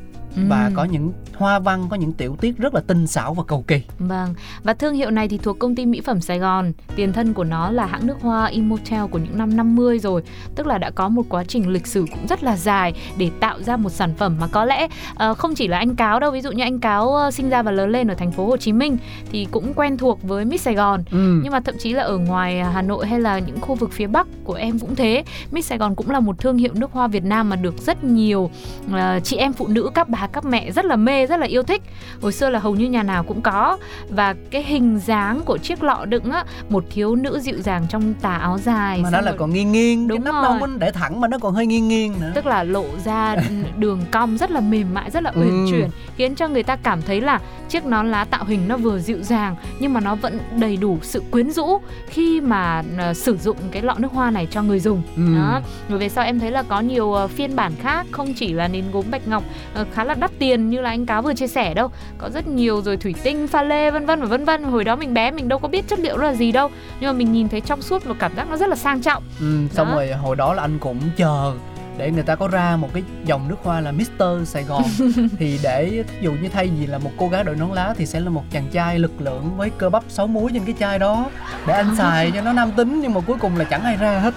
và 0.48 0.70
có 0.74 0.84
những 0.84 1.12
hoa 1.34 1.58
văn 1.58 1.86
có 1.90 1.96
những 1.96 2.12
tiểu 2.12 2.36
tiết 2.40 2.58
rất 2.58 2.74
là 2.74 2.80
tinh 2.86 3.06
xảo 3.06 3.34
và 3.34 3.42
cầu 3.46 3.64
kỳ 3.66 3.82
Vâng, 3.98 4.34
và 4.62 4.74
thương 4.74 4.94
hiệu 4.94 5.10
này 5.10 5.28
thì 5.28 5.38
thuộc 5.38 5.58
công 5.58 5.74
ty 5.74 5.86
mỹ 5.86 6.00
phẩm 6.00 6.20
Sài 6.20 6.38
Gòn. 6.38 6.72
Tiền 6.96 7.12
thân 7.12 7.32
của 7.34 7.44
nó 7.44 7.70
là 7.70 7.86
hãng 7.86 8.06
nước 8.06 8.16
hoa 8.20 8.46
Immortel 8.46 9.06
của 9.10 9.18
những 9.18 9.38
năm 9.38 9.56
50 9.56 9.98
rồi, 9.98 10.22
tức 10.54 10.66
là 10.66 10.78
đã 10.78 10.90
có 10.90 11.08
một 11.08 11.22
quá 11.28 11.44
trình 11.44 11.68
lịch 11.68 11.86
sử 11.86 12.04
cũng 12.10 12.26
rất 12.26 12.44
là 12.44 12.56
dài 12.56 12.92
để 13.18 13.30
tạo 13.40 13.62
ra 13.62 13.76
một 13.76 13.90
sản 13.90 14.14
phẩm 14.14 14.36
mà 14.40 14.46
có 14.46 14.64
lẽ 14.64 14.88
ờ, 15.14 15.34
không 15.34 15.54
chỉ 15.54 15.68
là 15.68 15.78
anh 15.78 15.96
Cáo 15.96 16.20
đâu, 16.20 16.30
ví 16.30 16.40
dụ 16.40 16.50
như 16.52 16.62
anh 16.62 16.80
Cáo 16.80 17.14
ờ, 17.14 17.30
sinh 17.30 17.50
ra 17.50 17.62
và 17.62 17.70
lớn 17.70 17.90
lên 17.90 18.08
ở 18.08 18.14
thành 18.14 18.32
phố 18.32 18.46
Hồ 18.46 18.56
Chí 18.56 18.72
Minh 18.72 18.96
thì 19.32 19.46
cũng 19.50 19.74
quen 19.74 19.96
thuộc 19.96 20.22
với 20.22 20.44
Miss 20.44 20.64
Sài 20.64 20.74
Gòn. 20.74 21.02
ừ. 21.10 21.40
Nhưng 21.42 21.52
mà 21.52 21.60
thậm 21.60 21.74
chí 21.78 21.92
là 21.92 22.02
ở 22.02 22.18
ngoài 22.18 22.64
Hà 22.64 22.82
Nội 22.82 23.06
hay 23.06 23.20
là 23.20 23.38
những 23.38 23.60
khu 23.60 23.74
vực 23.74 23.92
phía 23.92 24.06
Bắc 24.06 24.26
của 24.44 24.54
em 24.54 24.78
cũng 24.78 24.94
thế. 24.94 25.24
Miss 25.50 25.68
Sài 25.68 25.78
Gòn 25.78 25.94
cũng 25.94 26.10
là 26.10 26.20
một 26.20 26.38
thương 26.38 26.58
hiệu 26.58 26.72
nước 26.74 26.92
hoa 26.92 27.06
Việt 27.08 27.24
Nam 27.24 27.50
mà 27.50 27.56
được 27.56 27.74
rất 27.78 28.04
nhiều 28.04 28.50
ờ, 28.92 29.20
chị 29.24 29.36
em 29.36 29.52
phụ 29.52 29.68
nữ, 29.68 29.90
các 29.94 30.08
bà, 30.08 30.27
các 30.32 30.44
mẹ 30.44 30.70
rất 30.72 30.84
là 30.84 30.96
mê, 30.96 31.26
rất 31.26 31.40
là 31.40 31.46
yêu 31.46 31.62
thích. 31.62 31.82
Hồi 32.22 32.32
xưa 32.32 32.48
là 32.50 32.58
hầu 32.58 32.74
như 32.74 32.86
nhà 32.86 33.02
nào 33.02 33.22
cũng 33.24 33.40
có 33.40 33.78
và 34.10 34.34
cái 34.50 34.62
hình 34.62 34.98
dáng 34.98 35.40
của 35.44 35.58
chiếc 35.58 35.82
lọ 35.82 36.04
đựng 36.08 36.30
á, 36.30 36.44
một 36.68 36.84
thiếu 36.90 37.14
nữ 37.16 37.38
dịu 37.40 37.60
dàng 37.60 37.86
trong 37.88 38.14
tà 38.14 38.36
áo 38.36 38.58
dài. 38.58 39.00
mà 39.02 39.10
nó 39.10 39.20
là 39.20 39.30
rồi- 39.30 39.38
còn 39.38 39.50
nghiêng 39.52 39.72
nghiêng 39.72 40.08
Đúng 40.08 40.22
cái 40.24 40.32
nắp 40.32 40.42
có 40.60 40.66
để 40.78 40.90
thẳng 40.92 41.20
mà 41.20 41.28
nó 41.28 41.38
còn 41.38 41.54
hơi 41.54 41.66
nghiêng 41.66 41.88
nghiêng 41.88 42.14
nữa 42.20 42.32
tức 42.34 42.46
là 42.46 42.62
lộ 42.64 42.84
ra 43.04 43.36
đường 43.78 44.00
cong 44.10 44.36
rất 44.38 44.50
là 44.50 44.60
mềm 44.60 44.94
mại 44.94 45.10
rất 45.10 45.22
là 45.22 45.32
uyển 45.34 45.48
Ừ. 45.48 45.66
chuyển 45.70 45.90
khiến 46.16 46.34
cho 46.34 46.48
người 46.48 46.62
ta 46.62 46.76
cảm 46.76 47.02
thấy 47.02 47.20
là 47.20 47.40
chiếc 47.68 47.84
nón 47.86 48.10
lá 48.10 48.24
tạo 48.24 48.44
hình 48.44 48.68
nó 48.68 48.76
vừa 48.76 48.98
dịu 48.98 49.22
dàng 49.22 49.56
nhưng 49.80 49.92
mà 49.92 50.00
nó 50.00 50.14
vẫn 50.14 50.38
đầy 50.58 50.76
đủ 50.76 50.98
sự 51.02 51.22
quyến 51.30 51.50
rũ 51.50 51.78
khi 52.08 52.40
mà 52.40 52.82
ờ, 52.98 53.14
sử 53.14 53.36
dụng 53.36 53.56
cái 53.70 53.82
lọ 53.82 53.94
nước 53.98 54.12
hoa 54.12 54.30
này 54.30 54.46
cho 54.50 54.62
người 54.62 54.80
dùng 54.80 55.02
Ừ. 55.16 55.22
đó 55.36 55.60
rồi 55.88 55.98
về 55.98 56.08
sau 56.08 56.24
em 56.24 56.40
thấy 56.40 56.50
là 56.50 56.62
có 56.62 56.80
nhiều 56.80 57.12
ờ, 57.12 57.28
phiên 57.28 57.56
bản 57.56 57.72
khác 57.82 58.06
không 58.10 58.34
chỉ 58.34 58.52
là 58.52 58.68
nến 58.68 58.84
gốm 58.92 59.04
bạch 59.10 59.28
ngọc 59.28 59.42
ờ, 59.74 59.86
khá 59.94 60.04
là 60.04 60.07
là 60.08 60.14
đắt 60.14 60.30
tiền 60.38 60.70
như 60.70 60.80
là 60.80 60.90
anh 60.90 61.06
cáo 61.06 61.22
vừa 61.22 61.34
chia 61.34 61.46
sẻ 61.46 61.74
đâu. 61.74 61.90
Có 62.18 62.30
rất 62.30 62.46
nhiều 62.48 62.80
rồi 62.82 62.96
thủy 62.96 63.14
tinh 63.22 63.46
pha 63.48 63.62
lê 63.62 63.90
vân 63.90 64.06
vân 64.06 64.20
và 64.20 64.26
vân 64.26 64.44
vân. 64.44 64.62
Hồi 64.62 64.84
đó 64.84 64.96
mình 64.96 65.14
bé 65.14 65.30
mình 65.30 65.48
đâu 65.48 65.58
có 65.58 65.68
biết 65.68 65.88
chất 65.88 65.98
liệu 65.98 66.16
là 66.16 66.34
gì 66.34 66.52
đâu. 66.52 66.70
Nhưng 67.00 67.08
mà 67.08 67.12
mình 67.18 67.32
nhìn 67.32 67.48
thấy 67.48 67.60
trong 67.60 67.82
suốt 67.82 68.04
và 68.04 68.14
cảm 68.18 68.36
giác 68.36 68.50
nó 68.50 68.56
rất 68.56 68.68
là 68.68 68.76
sang 68.76 69.02
trọng. 69.02 69.22
Ừ, 69.40 69.58
xong 69.72 69.88
Đó. 69.88 69.94
rồi 69.94 70.12
hồi 70.12 70.36
đó 70.36 70.54
là 70.54 70.62
anh 70.62 70.78
cũng 70.78 70.98
chờ 71.16 71.52
để 71.98 72.10
người 72.10 72.22
ta 72.22 72.34
có 72.34 72.48
ra 72.48 72.76
một 72.76 72.88
cái 72.94 73.02
dòng 73.24 73.48
nước 73.48 73.56
hoa 73.62 73.80
là 73.80 73.92
Mr 73.92 74.22
Sài 74.46 74.64
Gòn. 74.64 74.82
Thì 75.38 75.58
để 75.62 75.90
ví 75.90 76.22
dụ 76.22 76.32
như 76.32 76.48
thay 76.48 76.70
vì 76.78 76.86
là 76.86 76.98
một 76.98 77.10
cô 77.16 77.28
gái 77.28 77.44
đội 77.44 77.56
nón 77.56 77.70
lá 77.70 77.94
thì 77.96 78.06
sẽ 78.06 78.20
là 78.20 78.30
một 78.30 78.44
chàng 78.50 78.66
trai 78.72 78.98
lực 78.98 79.20
lượng 79.20 79.56
với 79.56 79.70
cơ 79.70 79.90
bắp 79.90 80.02
sáu 80.08 80.26
múi 80.26 80.50
trên 80.54 80.64
cái 80.64 80.74
chai 80.80 80.98
đó. 80.98 81.30
Để 81.66 81.74
anh 81.74 81.96
xài 81.96 82.30
cho 82.34 82.40
nó 82.40 82.52
nam 82.52 82.70
tính 82.76 83.00
nhưng 83.00 83.14
mà 83.14 83.20
cuối 83.20 83.36
cùng 83.40 83.56
là 83.56 83.64
chẳng 83.64 83.82
ai 83.82 83.96
ra 83.96 84.18
hết. 84.18 84.34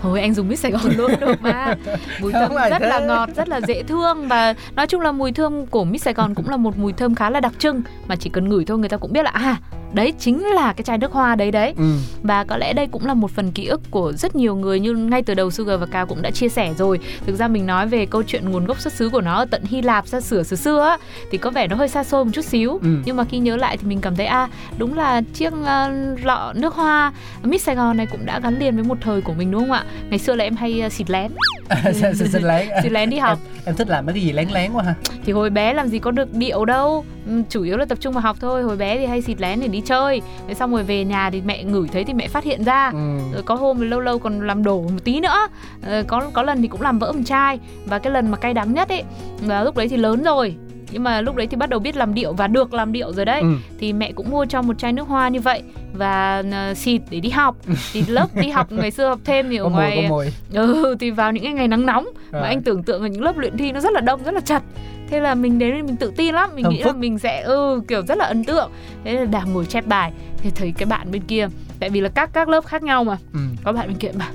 Hồi 0.00 0.20
anh 0.20 0.34
dùng 0.34 0.48
mít 0.48 0.58
Sài 0.58 0.72
Gòn 0.72 0.92
luôn 0.96 1.12
được 1.20 1.42
mà. 1.42 1.74
Mùi 2.20 2.32
thơm 2.32 2.52
rất 2.70 2.82
là 2.82 3.00
ngọt, 3.00 3.28
rất 3.36 3.48
là 3.48 3.60
dễ 3.66 3.82
thương 3.82 4.28
Và 4.28 4.54
nói 4.74 4.86
chung 4.86 5.00
là 5.00 5.12
mùi 5.12 5.32
thơm 5.32 5.66
của 5.66 5.84
mít 5.84 6.02
Sài 6.02 6.14
Gòn 6.14 6.34
cũng 6.34 6.48
là 6.48 6.56
một 6.56 6.78
mùi 6.78 6.92
thơm 6.92 7.14
khá 7.14 7.30
là 7.30 7.40
đặc 7.40 7.52
trưng 7.58 7.82
Mà 8.06 8.16
chỉ 8.16 8.30
cần 8.30 8.48
ngửi 8.48 8.64
thôi 8.64 8.78
người 8.78 8.88
ta 8.88 8.96
cũng 8.96 9.12
biết 9.12 9.22
là 9.22 9.30
À 9.30 9.56
đấy 9.92 10.12
chính 10.18 10.46
là 10.46 10.72
cái 10.72 10.84
chai 10.84 10.98
nước 10.98 11.12
hoa 11.12 11.34
đấy 11.34 11.50
đấy. 11.50 11.74
Ừ. 11.76 11.94
Và 12.22 12.44
có 12.44 12.56
lẽ 12.56 12.72
đây 12.72 12.86
cũng 12.86 13.06
là 13.06 13.14
một 13.14 13.30
phần 13.30 13.52
ký 13.52 13.66
ức 13.66 13.80
của 13.90 14.12
rất 14.12 14.36
nhiều 14.36 14.56
người 14.56 14.80
Như 14.80 14.92
ngay 14.92 15.22
từ 15.22 15.34
đầu 15.34 15.50
Sugar 15.50 15.80
và 15.80 15.86
Cao 15.86 16.06
cũng 16.06 16.22
đã 16.22 16.30
chia 16.30 16.48
sẻ 16.48 16.74
rồi. 16.78 16.98
Thực 17.26 17.36
ra 17.36 17.48
mình 17.48 17.66
nói 17.66 17.86
về 17.86 18.06
câu 18.06 18.22
chuyện 18.22 18.50
nguồn 18.50 18.66
gốc 18.66 18.80
xuất 18.80 18.92
xứ 18.92 19.08
của 19.08 19.20
nó 19.20 19.34
Ở 19.34 19.44
tận 19.44 19.62
Hy 19.64 19.82
Lạp 19.82 20.06
xa 20.06 20.20
xửa 20.20 20.42
xưa 20.42 20.56
xưa 20.56 20.80
á 20.80 20.98
Thì 21.30 21.38
có 21.38 21.50
vẻ 21.50 21.66
nó 21.66 21.76
hơi 21.76 21.88
xa 21.88 22.04
xôi 22.04 22.24
một 22.24 22.30
chút 22.34 22.44
xíu. 22.44 22.78
Ừ. 22.82 22.88
Nhưng 23.04 23.16
mà 23.16 23.24
khi 23.24 23.38
nhớ 23.38 23.56
lại 23.56 23.76
thì 23.76 23.88
mình 23.88 24.00
cảm 24.00 24.16
thấy 24.16 24.26
À 24.26 24.48
đúng 24.78 24.96
là 24.96 25.22
chiếc 25.34 25.52
ờ, 25.64 25.90
lọ 26.24 26.52
nước 26.56 26.74
hoa 26.74 27.12
Mít 27.42 27.62
Sài 27.62 27.74
Gòn 27.74 27.96
này 27.96 28.06
cũng 28.06 28.26
đã 28.26 28.40
gắn 28.40 28.58
liền 28.58 28.74
với 28.74 28.84
một 28.84 28.98
thời 29.00 29.20
của 29.20 29.32
mình 29.32 29.50
đúng 29.50 29.60
không 29.60 29.72
ạ? 29.72 29.84
Ngày 30.10 30.18
xưa 30.18 30.34
là 30.34 30.44
em 30.44 30.56
hay 30.56 30.80
ờ, 30.80 30.88
xịt 30.88 31.10
lén. 31.10 31.32
Xin 31.94 32.42
lén 32.42 32.66
xịt 32.82 32.92
lén. 32.92 33.10
Đi 33.10 33.18
học. 33.18 33.38
Em, 33.54 33.62
em 33.64 33.74
thích 33.76 33.88
làm 33.88 34.06
mấy 34.06 34.14
cái 34.14 34.22
gì 34.22 34.32
lén 34.32 34.48
lén 34.48 34.72
quá 34.72 34.82
ha. 34.82 34.94
Thì 35.24 35.32
hồi 35.32 35.50
bé 35.50 35.72
làm 35.74 35.88
gì 35.88 35.98
có 35.98 36.10
được 36.10 36.34
điệu 36.34 36.64
đâu. 36.64 37.04
Ừm, 37.26 37.44
chủ 37.44 37.62
yếu 37.62 37.76
là 37.76 37.84
tập 37.84 37.98
trung 38.00 38.14
vào 38.14 38.22
học 38.22 38.36
thôi. 38.40 38.62
Hồi 38.62 38.76
bé 38.76 38.98
thì 38.98 39.06
hay 39.06 39.22
xịt 39.22 39.40
lén 39.40 39.60
để 39.60 39.68
đi 39.68 39.80
chơi. 39.86 40.22
Thế 40.48 40.54
xong 40.54 40.72
rồi 40.72 40.82
về 40.82 41.04
nhà 41.04 41.30
thì 41.30 41.42
mẹ 41.46 41.64
ngửi 41.64 41.88
thấy 41.88 42.04
thì 42.04 42.14
mẹ 42.14 42.28
phát 42.28 42.44
hiện 42.44 42.64
ra. 42.64 42.90
Ừ. 42.92 43.18
rồi 43.32 43.42
có 43.42 43.54
hôm 43.54 43.78
thì 43.80 43.86
lâu 43.86 44.00
lâu 44.00 44.18
còn 44.18 44.46
làm 44.46 44.64
đổ 44.64 44.82
một 44.82 45.04
tí 45.04 45.20
nữa. 45.20 45.48
Ờ, 45.86 46.02
có 46.06 46.22
có 46.32 46.42
lần 46.42 46.62
thì 46.62 46.68
cũng 46.68 46.82
làm 46.82 46.98
vỡ 46.98 47.12
một 47.12 47.22
chai. 47.24 47.58
Và 47.86 47.98
cái 47.98 48.12
lần 48.12 48.30
mà 48.30 48.36
cay 48.36 48.54
đắng 48.54 48.74
nhất 48.74 48.88
ấy 48.88 49.02
là 49.46 49.64
lúc 49.64 49.76
đấy 49.76 49.88
thì 49.88 49.96
lớn 49.96 50.22
rồi 50.22 50.56
nhưng 50.90 51.02
mà 51.04 51.20
lúc 51.20 51.36
đấy 51.36 51.46
thì 51.46 51.56
bắt 51.56 51.68
đầu 51.70 51.80
biết 51.80 51.96
làm 51.96 52.14
điệu 52.14 52.32
và 52.32 52.46
được 52.46 52.74
làm 52.74 52.92
điệu 52.92 53.12
rồi 53.12 53.24
đấy 53.24 53.40
Ừ. 53.40 53.48
thì 53.78 53.92
mẹ 53.92 54.12
cũng 54.12 54.30
mua 54.30 54.44
cho 54.46 54.62
một 54.62 54.78
chai 54.78 54.92
nước 54.92 55.08
hoa 55.08 55.28
như 55.28 55.40
vậy 55.40 55.62
và 55.92 56.42
ờ, 56.52 56.74
xịt 56.74 57.02
để 57.10 57.20
đi 57.20 57.28
học 57.30 57.56
thì 57.92 58.02
lớp 58.08 58.26
đi 58.34 58.48
học 58.48 58.72
ngày 58.72 58.90
xưa 58.90 59.08
học 59.08 59.18
thêm 59.24 59.50
thì 59.50 59.56
ở 59.56 59.64
có 59.64 59.70
ngoài 59.70 59.98
có 60.02 60.08
mùi 60.08 60.26
ừ 60.52 60.96
thì 61.00 61.10
vào 61.10 61.32
những 61.32 61.44
cái 61.44 61.52
ngày 61.52 61.68
nắng 61.68 61.86
nóng 61.86 62.04
Rồi. 62.32 62.42
mà 62.42 62.48
anh 62.48 62.62
tưởng 62.62 62.82
tượng 62.82 63.02
là 63.02 63.08
những 63.08 63.22
lớp 63.22 63.36
luyện 63.38 63.56
thi 63.56 63.72
nó 63.72 63.80
rất 63.80 63.92
là 63.92 64.00
đông 64.00 64.22
rất 64.24 64.34
là 64.34 64.40
chật 64.40 64.62
thế 65.10 65.20
là 65.20 65.34
mình 65.34 65.58
đến 65.58 65.86
mình 65.86 65.96
tự 65.96 66.12
tin 66.16 66.34
lắm 66.34 66.50
mình 66.54 66.64
Thơm 66.64 66.72
nghĩ 66.72 66.78
là 66.80 66.86
phức. 66.86 66.96
mình 66.96 67.18
sẽ 67.18 67.42
ừ 67.42 67.80
kiểu 67.88 68.02
rất 68.02 68.18
là 68.18 68.24
ấn 68.24 68.44
tượng 68.44 68.70
thế 69.04 69.12
là 69.12 69.24
đang 69.24 69.52
ngồi 69.52 69.66
chép 69.66 69.86
bài 69.86 70.12
thì 70.42 70.50
thấy 70.50 70.72
cái 70.78 70.86
bạn 70.86 71.10
bên 71.10 71.22
kia 71.22 71.48
tại 71.80 71.90
vì 71.90 72.00
là 72.00 72.08
các 72.08 72.30
các 72.32 72.48
lớp 72.48 72.66
khác 72.66 72.82
nhau 72.82 73.04
mà 73.04 73.16
ừ. 73.32 73.38
có 73.64 73.72
bạn 73.72 73.88
bên 73.88 73.96
kia 73.96 74.08
bảo 74.18 74.28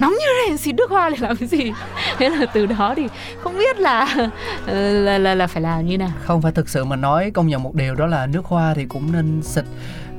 nóng 0.00 0.12
như 0.12 0.18
thế 0.26 0.48
này 0.48 0.58
xịt 0.58 0.74
nước 0.74 0.90
hoa 0.90 1.10
để 1.10 1.16
làm 1.20 1.36
cái 1.36 1.48
gì? 1.48 1.72
Thế 2.18 2.28
là 2.28 2.46
từ 2.46 2.66
đó 2.66 2.94
thì 2.96 3.08
không 3.40 3.58
biết 3.58 3.78
là 3.78 4.06
ờ, 4.66 4.92
là 4.92 5.18
là, 5.18 5.34
là 5.34 5.46
phải 5.46 5.62
làm 5.62 5.86
như 5.86 5.98
nào. 5.98 6.10
Không 6.24 6.42
phải 6.42 6.52
thực 6.52 6.68
sự 6.68 6.84
mà 6.84 6.96
nói 6.96 7.30
công 7.30 7.46
nhận 7.46 7.62
một 7.62 7.74
điều 7.74 7.94
đó 7.94 8.06
là 8.06 8.26
nước 8.26 8.44
hoa 8.44 8.74
thì 8.74 8.84
cũng 8.84 9.12
nên 9.12 9.42
xịt 9.42 9.64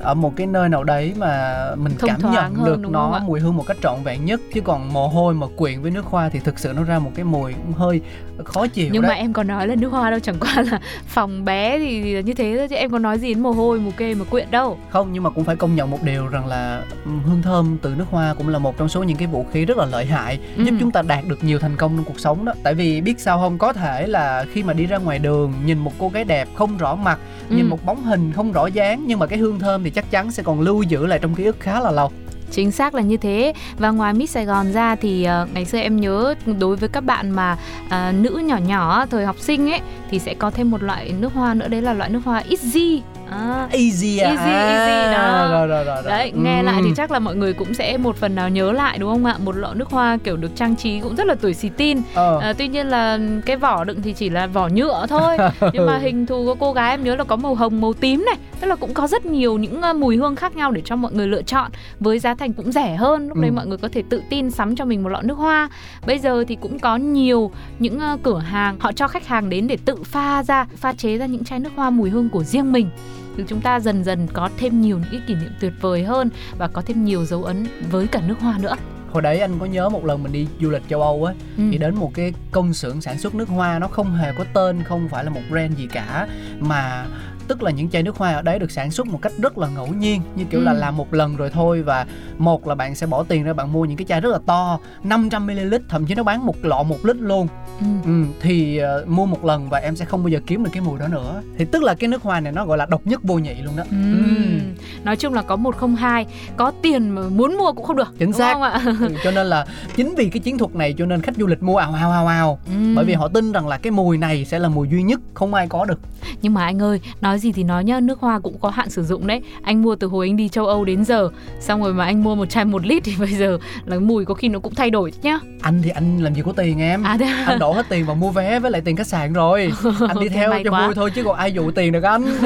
ở 0.00 0.14
một 0.14 0.32
cái 0.36 0.46
nơi 0.46 0.68
nào 0.68 0.84
đấy 0.84 1.12
mà 1.18 1.56
mình 1.76 1.92
Thông 1.98 2.10
cảm 2.10 2.32
nhận 2.32 2.54
hơn, 2.54 2.66
được 2.82 2.90
nó 2.90 3.20
mùi 3.24 3.40
hương 3.40 3.56
một 3.56 3.64
cách 3.66 3.76
trọn 3.82 4.02
vẹn 4.04 4.24
nhất. 4.24 4.40
Chứ 4.54 4.60
còn 4.60 4.92
mồ 4.92 5.08
hôi 5.08 5.34
mà 5.34 5.46
quyện 5.56 5.82
với 5.82 5.90
nước 5.90 6.04
hoa 6.06 6.28
thì 6.28 6.38
thực 6.40 6.58
sự 6.58 6.72
nó 6.76 6.82
ra 6.84 6.98
một 6.98 7.10
cái 7.14 7.24
mùi 7.24 7.52
cũng 7.52 7.72
hơi 7.72 8.00
khó 8.44 8.66
chịu 8.66 8.88
nhưng 8.92 9.02
đấy. 9.02 9.08
mà 9.08 9.14
em 9.14 9.32
có 9.32 9.42
nói 9.42 9.66
là 9.66 9.74
nước 9.74 9.88
hoa 9.92 10.10
đâu 10.10 10.20
chẳng 10.20 10.36
qua 10.40 10.62
là 10.70 10.80
phòng 11.06 11.44
bé 11.44 11.78
thì, 11.78 12.02
thì 12.02 12.14
là 12.14 12.20
như 12.20 12.34
thế 12.34 12.54
thôi 12.58 12.68
chứ 12.68 12.76
em 12.76 12.90
có 12.90 12.98
nói 12.98 13.18
gì 13.18 13.28
đến 13.34 13.42
mồ 13.42 13.50
hôi 13.50 13.80
mồ 13.80 13.90
kê 13.96 14.14
mà 14.14 14.24
quyện 14.24 14.50
đâu. 14.50 14.78
Không 14.90 15.12
nhưng 15.12 15.22
mà 15.22 15.30
cũng 15.30 15.44
phải 15.44 15.56
công 15.56 15.74
nhận 15.76 15.90
một 15.90 16.02
điều 16.02 16.26
rằng 16.28 16.46
là 16.46 16.82
ừ, 17.04 17.10
hương 17.26 17.42
thơm 17.42 17.78
từ 17.82 17.94
nước 17.94 18.04
hoa 18.10 18.34
cũng 18.34 18.48
là 18.48 18.58
một 18.58 18.78
trong 18.78 18.88
số 18.88 19.02
những 19.02 19.16
cái 19.16 19.26
vũ 19.26 19.46
khí 19.52 19.64
rất 19.64 19.76
là 19.76 19.84
lợi 19.84 20.06
hại 20.06 20.38
Ừ. 20.56 20.62
giúp 20.64 20.74
chúng 20.80 20.90
ta 20.90 21.02
đạt 21.02 21.24
được 21.28 21.44
nhiều 21.44 21.58
thành 21.58 21.76
công 21.76 21.96
trong 21.96 22.04
cuộc 22.04 22.20
sống 22.20 22.44
đó. 22.44 22.52
Tại 22.62 22.74
vì 22.74 23.00
biết 23.00 23.20
sao 23.20 23.38
không? 23.38 23.58
Có 23.58 23.72
thể 23.72 24.06
là 24.06 24.44
khi 24.52 24.62
mà 24.62 24.72
đi 24.72 24.86
ra 24.86 24.98
ngoài 24.98 25.18
đường 25.18 25.52
nhìn 25.64 25.78
một 25.78 25.92
cô 25.98 26.08
gái 26.08 26.24
đẹp 26.24 26.48
không 26.54 26.76
rõ 26.78 26.94
mặt 26.94 27.18
nhìn 27.50 27.64
Ừ. 27.66 27.70
một 27.70 27.84
bóng 27.86 28.02
hình 28.04 28.32
không 28.32 28.52
rõ 28.52 28.66
dáng 28.66 29.04
nhưng 29.06 29.18
mà 29.18 29.26
cái 29.26 29.38
hương 29.38 29.58
thơm 29.58 29.84
thì 29.84 29.87
chắc 29.90 30.10
chắn 30.10 30.30
sẽ 30.30 30.42
còn 30.42 30.60
lưu 30.60 30.82
giữ 30.82 31.06
lại 31.06 31.18
trong 31.18 31.34
ký 31.34 31.44
ức 31.44 31.56
khá 31.60 31.80
là 31.80 31.90
lâu. 31.90 32.10
Chính 32.50 32.70
xác 32.70 32.94
là 32.94 33.02
như 33.02 33.16
thế. 33.16 33.52
Và 33.78 33.90
ngoài 33.90 34.14
Miss 34.14 34.34
Sài 34.34 34.44
Gòn 34.44 34.72
ra 34.72 34.96
thì 34.96 35.26
uh, 35.42 35.54
ngày 35.54 35.64
xưa 35.64 35.78
em 35.78 36.00
nhớ 36.00 36.34
đối 36.58 36.76
với 36.76 36.88
các 36.88 37.00
bạn 37.00 37.30
mà 37.30 37.56
uh, 37.86 38.14
nữ 38.14 38.42
nhỏ 38.44 38.56
nhỏ 38.56 39.06
thời 39.06 39.26
học 39.26 39.36
sinh 39.38 39.70
ấy 39.70 39.80
thì 40.10 40.18
sẽ 40.18 40.34
có 40.34 40.50
thêm 40.50 40.70
một 40.70 40.82
loại 40.82 41.12
nước 41.18 41.32
hoa 41.34 41.54
nữa 41.54 41.68
đấy 41.68 41.82
là 41.82 41.92
loại 41.92 42.10
nước 42.10 42.20
hoa 42.24 42.38
Easy 42.38 43.02
à, 43.30 43.68
easy 43.70 44.18
à 44.18 44.28
Easy, 44.28 44.50
easy, 44.50 45.12
đó. 45.14 45.48
rồi 45.50 45.66
rồi 45.66 45.84
rồi, 45.84 46.02
rồi. 46.02 46.10
Đấy, 46.12 46.32
nghe 46.34 46.56
Ừm. 46.56 46.66
lại 46.66 46.82
thì 46.84 46.90
chắc 46.96 47.10
là 47.10 47.18
mọi 47.18 47.36
người 47.36 47.52
cũng 47.52 47.74
sẽ 47.74 47.96
một 47.96 48.16
phần 48.16 48.34
nào 48.34 48.48
nhớ 48.48 48.72
lại 48.72 48.98
đúng 48.98 49.10
không 49.12 49.24
ạ? 49.24 49.36
Một 49.44 49.56
lọ 49.56 49.74
nước 49.74 49.88
hoa 49.90 50.18
kiểu 50.24 50.36
được 50.36 50.56
trang 50.56 50.76
trí 50.76 51.00
cũng 51.00 51.16
rất 51.16 51.26
là 51.26 51.34
tuổi 51.34 51.54
xì 51.54 51.68
tin. 51.68 51.98
ờ. 52.14 52.38
À, 52.38 52.52
tuy 52.58 52.68
nhiên 52.68 52.86
là 52.86 53.18
cái 53.46 53.56
vỏ 53.56 53.84
đựng 53.84 54.02
thì 54.02 54.12
chỉ 54.12 54.30
là 54.30 54.46
vỏ 54.46 54.68
nhựa 54.68 55.06
thôi. 55.08 55.36
Nhưng 55.72 55.86
mà 55.86 55.98
hình 55.98 56.26
thù 56.26 56.44
của 56.44 56.54
cô 56.54 56.72
gái 56.72 56.90
em 56.90 57.04
nhớ 57.04 57.16
là 57.16 57.24
có 57.24 57.36
màu 57.36 57.54
hồng, 57.54 57.80
màu 57.80 57.92
tím 57.92 58.24
này. 58.26 58.36
Tức 58.60 58.66
là 58.68 58.76
cũng 58.76 58.94
có 58.94 59.06
rất 59.06 59.26
nhiều 59.26 59.58
những 59.58 59.82
ờ, 59.82 59.92
mùi 59.92 60.16
hương 60.16 60.36
khác 60.36 60.56
nhau 60.56 60.70
để 60.72 60.82
cho 60.84 60.96
mọi 60.96 61.12
người 61.12 61.26
lựa 61.28 61.42
chọn. 61.42 61.70
Với 62.00 62.18
giá 62.18 62.34
thành 62.34 62.52
cũng 62.52 62.72
rẻ 62.72 62.96
hơn. 62.96 63.28
Lúc 63.28 63.36
đấy 63.36 63.50
Ừ. 63.50 63.54
mọi 63.54 63.66
người 63.66 63.78
có 63.78 63.88
thể 63.92 64.02
tự 64.10 64.22
tin 64.30 64.50
sắm 64.50 64.76
cho 64.76 64.84
mình 64.84 65.02
một 65.02 65.08
lọ 65.08 65.20
nước 65.22 65.38
hoa. 65.38 65.68
Bây 66.06 66.18
giờ 66.18 66.44
thì 66.48 66.56
cũng 66.60 66.78
có 66.78 66.96
nhiều 66.96 67.50
những 67.78 67.98
ờ, 68.00 68.16
cửa 68.22 68.38
hàng 68.38 68.76
họ 68.80 68.92
cho 68.92 69.08
khách 69.08 69.26
hàng 69.26 69.48
đến 69.50 69.66
để 69.66 69.76
tự 69.84 69.94
pha 70.04 70.42
ra, 70.42 70.66
pha 70.76 70.92
chế 70.92 71.16
ra 71.18 71.26
những 71.26 71.44
chai 71.44 71.58
nước 71.58 71.70
hoa 71.76 71.90
mùi 71.90 72.10
hương 72.10 72.28
của 72.28 72.44
riêng 72.44 72.72
mình 72.72 72.90
thì 73.38 73.44
chúng 73.48 73.60
ta 73.60 73.80
dần 73.80 74.04
dần 74.04 74.26
có 74.32 74.50
thêm 74.58 74.80
nhiều 74.80 74.98
những 74.98 75.08
cái 75.10 75.20
kỷ 75.26 75.34
niệm 75.34 75.50
tuyệt 75.60 75.72
vời 75.80 76.04
hơn 76.04 76.30
và 76.58 76.68
có 76.68 76.82
thêm 76.82 77.04
nhiều 77.04 77.24
dấu 77.24 77.44
ấn 77.44 77.66
với 77.90 78.06
cả 78.06 78.20
nước 78.26 78.40
hoa 78.40 78.58
nữa. 78.60 78.74
hồi 79.12 79.22
đấy 79.22 79.38
anh 79.40 79.58
có 79.58 79.66
nhớ 79.66 79.88
một 79.88 80.04
lần 80.04 80.22
mình 80.22 80.32
đi 80.32 80.46
du 80.60 80.70
lịch 80.70 80.82
châu 80.88 81.02
âu 81.02 81.24
á 81.24 81.34
Ừ. 81.58 81.62
thì 81.72 81.78
đến 81.78 81.94
một 81.94 82.10
cái 82.14 82.32
công 82.50 82.74
xưởng 82.74 83.00
sản 83.00 83.18
xuất 83.18 83.34
nước 83.34 83.48
hoa 83.48 83.78
nó 83.78 83.88
không 83.88 84.14
hề 84.14 84.32
có 84.38 84.44
tên 84.54 84.82
không 84.84 85.08
phải 85.08 85.24
là 85.24 85.30
một 85.30 85.40
brand 85.50 85.76
gì 85.78 85.86
cả 85.86 86.28
mà 86.60 87.06
tức 87.48 87.62
là 87.62 87.70
những 87.70 87.88
chai 87.90 88.02
nước 88.02 88.16
hoa 88.16 88.32
ở 88.32 88.42
đấy 88.42 88.58
được 88.58 88.70
sản 88.70 88.90
xuất 88.90 89.06
một 89.06 89.18
cách 89.22 89.32
rất 89.38 89.58
là 89.58 89.68
ngẫu 89.68 89.86
nhiên 89.86 90.22
như 90.36 90.44
kiểu 90.50 90.60
là 90.60 90.72
Ừ. 90.72 90.78
làm 90.78 90.96
một 90.96 91.14
lần 91.14 91.36
rồi 91.36 91.50
thôi 91.50 91.82
và 91.82 92.06
một 92.38 92.66
là 92.68 92.74
bạn 92.74 92.94
sẽ 92.94 93.06
bỏ 93.06 93.22
tiền 93.24 93.44
ra 93.44 93.52
bạn 93.52 93.72
mua 93.72 93.84
những 93.84 93.96
cái 93.96 94.04
chai 94.08 94.20
rất 94.20 94.30
là 94.30 94.38
to 94.46 94.78
500 95.04 95.46
ml 95.46 95.74
thậm 95.88 96.06
chí 96.06 96.14
nó 96.14 96.22
bán 96.22 96.46
một 96.46 96.56
lọ 96.62 96.82
một 96.82 97.04
lít 97.04 97.16
luôn 97.16 97.48
Ừ. 97.80 97.86
ừ, 98.04 98.24
thì 98.40 98.78
ờ, 98.78 99.04
mua 99.08 99.26
một 99.26 99.44
lần 99.44 99.68
và 99.68 99.78
em 99.78 99.96
sẽ 99.96 100.04
không 100.04 100.22
bao 100.22 100.28
giờ 100.28 100.40
kiếm 100.46 100.64
được 100.64 100.70
cái 100.72 100.80
mùi 100.82 100.98
đó 100.98 101.08
nữa 101.08 101.42
thì 101.58 101.64
tức 101.64 101.82
là 101.82 101.94
cái 101.94 102.08
nước 102.08 102.22
hoa 102.22 102.40
này 102.40 102.52
nó 102.52 102.66
gọi 102.66 102.78
là 102.78 102.86
độc 102.86 103.06
nhất 103.06 103.20
vô 103.22 103.38
nhị 103.38 103.54
luôn 103.54 103.76
đó 103.76 103.84
Ừm. 103.90 104.60
Nói 105.04 105.16
chung 105.16 105.34
là 105.34 105.42
có 105.42 105.56
một 105.56 105.76
không 105.76 105.96
hai, 105.96 106.26
có 106.56 106.72
tiền 106.82 107.08
mà 107.10 107.22
muốn 107.28 107.56
mua 107.58 107.72
cũng 107.72 107.84
không 107.84 107.96
được. 107.96 108.08
Chính 108.18 108.28
đúng 108.30 108.38
xác. 108.38 108.52
không 108.52 108.62
ạ? 108.62 108.80
Ừ, 109.00 109.14
cho 109.24 109.30
nên 109.30 109.46
là 109.46 109.66
chính 109.96 110.14
vì 110.14 110.28
cái 110.30 110.40
chiến 110.40 110.58
thuật 110.58 110.74
này 110.74 110.94
cho 110.98 111.06
nên 111.06 111.22
khách 111.22 111.36
du 111.36 111.46
lịch 111.46 111.62
mua 111.62 111.76
ào 111.76 111.92
ào 111.92 112.10
ào 112.10 112.26
ào 112.26 112.58
Ừm. 112.66 112.94
bởi 112.94 113.04
vì 113.04 113.14
họ 113.14 113.28
tin 113.28 113.52
rằng 113.52 113.68
là 113.68 113.78
cái 113.78 113.90
mùi 113.90 114.18
này 114.18 114.44
sẽ 114.44 114.58
là 114.58 114.68
mùi 114.68 114.88
duy 114.88 115.02
nhất 115.02 115.20
không 115.34 115.54
ai 115.54 115.66
có 115.68 115.84
được 115.84 116.00
Nhưng 116.42 116.54
mà 116.54 116.64
anh 116.64 116.82
ơi, 116.82 117.00
nói 117.20 117.37
gì 117.38 117.52
thì 117.52 117.64
nói 117.64 117.84
nhá, 117.84 118.00
nước 118.00 118.20
hoa 118.20 118.38
cũng 118.38 118.58
có 118.58 118.70
hạn 118.70 118.90
sử 118.90 119.04
dụng 119.04 119.26
đấy. 119.26 119.42
Anh 119.62 119.82
mua 119.82 119.96
từ 119.96 120.06
hồi 120.06 120.26
anh 120.26 120.36
đi 120.36 120.48
châu 120.48 120.66
Âu 120.66 120.84
đến 120.84 121.04
giờ, 121.04 121.28
xong 121.60 121.82
rồi 121.82 121.94
mà 121.94 122.04
anh 122.04 122.24
mua 122.24 122.34
một 122.34 122.50
chai 122.50 122.64
một 122.64 122.86
lít 122.86 123.04
thì 123.04 123.12
bây 123.18 123.28
giờ 123.28 123.58
là 123.86 123.98
mùi 123.98 124.24
có 124.24 124.34
khi 124.34 124.48
nó 124.48 124.58
cũng 124.58 124.74
thay 124.74 124.90
đổi 124.90 125.12
nhá. 125.22 125.38
anh 125.62 125.82
thì 125.82 125.90
anh 125.90 126.22
làm 126.22 126.34
gì 126.34 126.42
có 126.44 126.52
tiền 126.52 126.78
em 126.80 127.02
À 127.02 127.16
à? 127.20 127.44
anh 127.46 127.58
đổ 127.58 127.72
hết 127.72 127.88
tiền 127.88 128.06
vào 128.06 128.16
mua 128.16 128.30
vé 128.30 128.58
với 128.58 128.70
lại 128.70 128.80
tiền 128.80 128.96
khách 128.96 129.06
sạn 129.06 129.32
rồi 129.32 129.72
anh 130.08 130.20
đi 130.20 130.28
theo 130.28 130.52
cho 130.64 130.70
quá. 130.70 130.86
vui 130.86 130.94
thôi 130.94 131.10
chứ 131.14 131.22
còn 131.24 131.36
ai 131.36 131.52
dụ 131.52 131.70
tiền 131.70 131.92
được 131.92 132.02
anh 132.02 132.24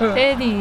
thế 0.00 0.36
thì 0.38 0.52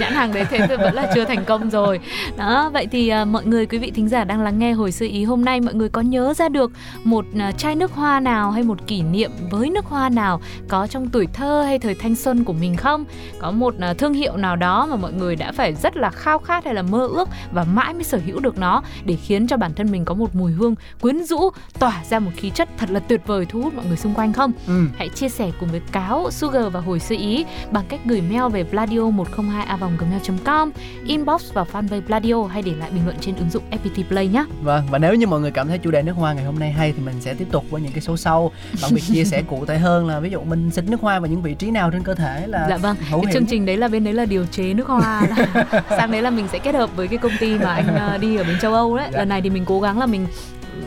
nhãn 0.00 0.12
hàng 0.12 0.32
đấy 0.34 0.44
thế 0.50 0.66
vẫn 0.76 0.94
là 0.94 1.12
chưa 1.14 1.24
thành 1.24 1.44
công 1.44 1.70
rồi 1.70 2.00
đó 2.36 2.70
vậy 2.72 2.86
thì 2.92 3.08
à, 3.08 3.24
mọi 3.24 3.44
người 3.46 3.66
quý 3.66 3.78
vị 3.78 3.90
thính 3.90 4.08
giả 4.08 4.24
đang 4.24 4.42
lắng 4.42 4.58
nghe 4.58 4.72
hồi 4.72 4.92
sơ 4.92 5.06
ý 5.06 5.24
hôm 5.24 5.44
nay 5.44 5.60
mọi 5.60 5.74
người 5.74 5.88
có 5.88 6.00
nhớ 6.00 6.34
ra 6.34 6.48
được 6.48 6.72
một 7.04 7.24
à, 7.38 7.52
chai 7.52 7.74
nước 7.74 7.92
hoa 7.92 8.20
nào 8.20 8.50
hay 8.50 8.62
một 8.62 8.86
kỷ 8.86 9.02
niệm 9.02 9.30
với 9.50 9.70
nước 9.70 9.84
hoa 9.84 10.08
nào 10.08 10.40
có 10.68 10.86
trong 10.86 11.08
tuổi 11.08 11.26
thơ 11.32 11.62
hay 11.66 11.78
thời 11.78 11.94
thanh 11.94 12.16
xuân 12.16 12.44
của 12.44 12.52
mình 12.52 12.76
không 12.76 13.04
có 13.38 13.50
một 13.50 13.74
à, 13.80 13.94
thương 13.94 14.12
hiệu 14.12 14.36
nào 14.36 14.56
đó 14.56 14.86
mà 14.86 14.96
mọi 14.96 15.12
người 15.12 15.36
đã 15.36 15.52
phải 15.52 15.74
rất 15.74 15.96
là 15.96 16.10
khao 16.10 16.38
khát 16.38 16.64
hay 16.64 16.74
là 16.74 16.82
mơ 16.82 17.06
ước 17.06 17.28
và 17.52 17.64
mãi 17.64 17.94
mới 17.94 18.04
sở 18.04 18.18
hữu 18.26 18.40
được 18.40 18.58
nó 18.58 18.82
để 19.04 19.16
khiến 19.16 19.46
cho 19.46 19.56
bản 19.56 19.74
thân 19.74 19.90
mình 19.90 20.04
có 20.04 20.14
một 20.14 20.34
mùi 20.34 20.52
hương 20.52 20.74
quyến 21.00 21.24
rũ 21.24 21.50
tỏa 21.78 22.04
ra 22.10 22.18
một 22.18 22.30
khí 22.36 22.50
chất 22.50 22.68
thật 22.78 22.90
là 22.90 23.00
tuyệt 23.00 23.20
vời 23.26 23.46
thu 23.48 23.62
hút 23.62 23.74
mọi 23.74 23.84
người 23.86 23.96
xung 23.96 24.14
quanh 24.14 24.32
không 24.32 24.52
ừ. 24.66 24.86
Hãy 24.96 25.08
chia 25.08 25.28
sẻ 25.28 25.50
cùng 25.60 25.68
với 25.68 25.80
Cáo, 25.92 26.30
Sugar 26.30 26.72
và 26.72 26.80
Hồi 26.80 27.00
Sơ 27.00 27.14
Ý 27.18 27.44
bằng 27.70 27.84
cách 27.88 28.00
gửi 28.04 28.20
mail 28.20 28.52
về 28.52 28.62
vladio 28.62 29.00
102 29.10 29.66
gmail.com, 30.00 30.70
inbox 31.06 31.52
vào 31.52 31.66
fanpage 31.72 32.00
Vladio 32.00 32.44
hay 32.44 32.62
để 32.62 32.74
lại 32.74 32.90
bình 32.90 33.04
luận 33.04 33.16
trên 33.20 33.36
ứng 33.36 33.50
dụng 33.50 33.62
FPT 33.70 34.04
Play 34.08 34.28
nhé. 34.28 34.44
Vâng, 34.62 34.86
và 34.90 34.98
nếu 34.98 35.14
như 35.14 35.26
mọi 35.26 35.40
người 35.40 35.50
cảm 35.50 35.68
thấy 35.68 35.78
chủ 35.78 35.90
đề 35.90 36.02
nước 36.02 36.12
hoa 36.12 36.32
ngày 36.32 36.44
hôm 36.44 36.58
nay 36.58 36.72
hay 36.72 36.92
thì 36.92 37.02
mình 37.02 37.14
sẽ 37.20 37.34
tiếp 37.34 37.46
tục 37.50 37.64
với 37.70 37.82
những 37.82 37.92
cái 37.92 38.00
số 38.00 38.16
sau 38.16 38.52
bằng 38.82 38.90
việc 38.94 39.02
chia 39.06 39.24
sẻ 39.24 39.42
cụ 39.42 39.66
thể 39.66 39.78
hơn 39.78 40.06
là 40.06 40.20
ví 40.20 40.30
dụ 40.30 40.40
mình 40.40 40.70
xịt 40.70 40.84
nước 40.84 41.00
hoa 41.00 41.20
vào 41.20 41.30
những 41.30 41.42
vị 41.42 41.54
trí 41.54 41.70
nào 41.70 41.90
trên 41.90 42.02
cơ 42.02 42.14
thể 42.14 42.46
là 42.46 42.66
Dạ 42.70 42.76
vâng, 42.76 42.95
hữu 43.10 43.22
cái 43.22 43.32
hiệu. 43.32 43.40
chương 43.40 43.46
trình 43.46 43.66
đấy 43.66 43.76
là 43.76 43.88
bên 43.88 44.04
đấy 44.04 44.14
là 44.14 44.24
điều 44.24 44.46
chế 44.46 44.74
nước 44.74 44.86
hoa. 44.86 45.22
Sang 45.90 46.10
đấy 46.10 46.22
là 46.22 46.30
mình 46.30 46.48
sẽ 46.52 46.58
kết 46.58 46.74
hợp 46.74 46.96
với 46.96 47.08
cái 47.08 47.18
công 47.18 47.32
ty 47.40 47.58
mà 47.58 47.74
anh 47.74 47.94
ờ, 47.94 48.18
đi 48.18 48.36
ở 48.36 48.44
bên 48.44 48.58
châu 48.60 48.74
Âu 48.74 48.96
đấy. 48.96 49.08
Dạ. 49.12 49.18
lần 49.18 49.28
này 49.28 49.42
thì 49.42 49.50
mình 49.50 49.64
cố 49.66 49.80
gắng 49.80 49.98
là 49.98 50.06
mình 50.06 50.26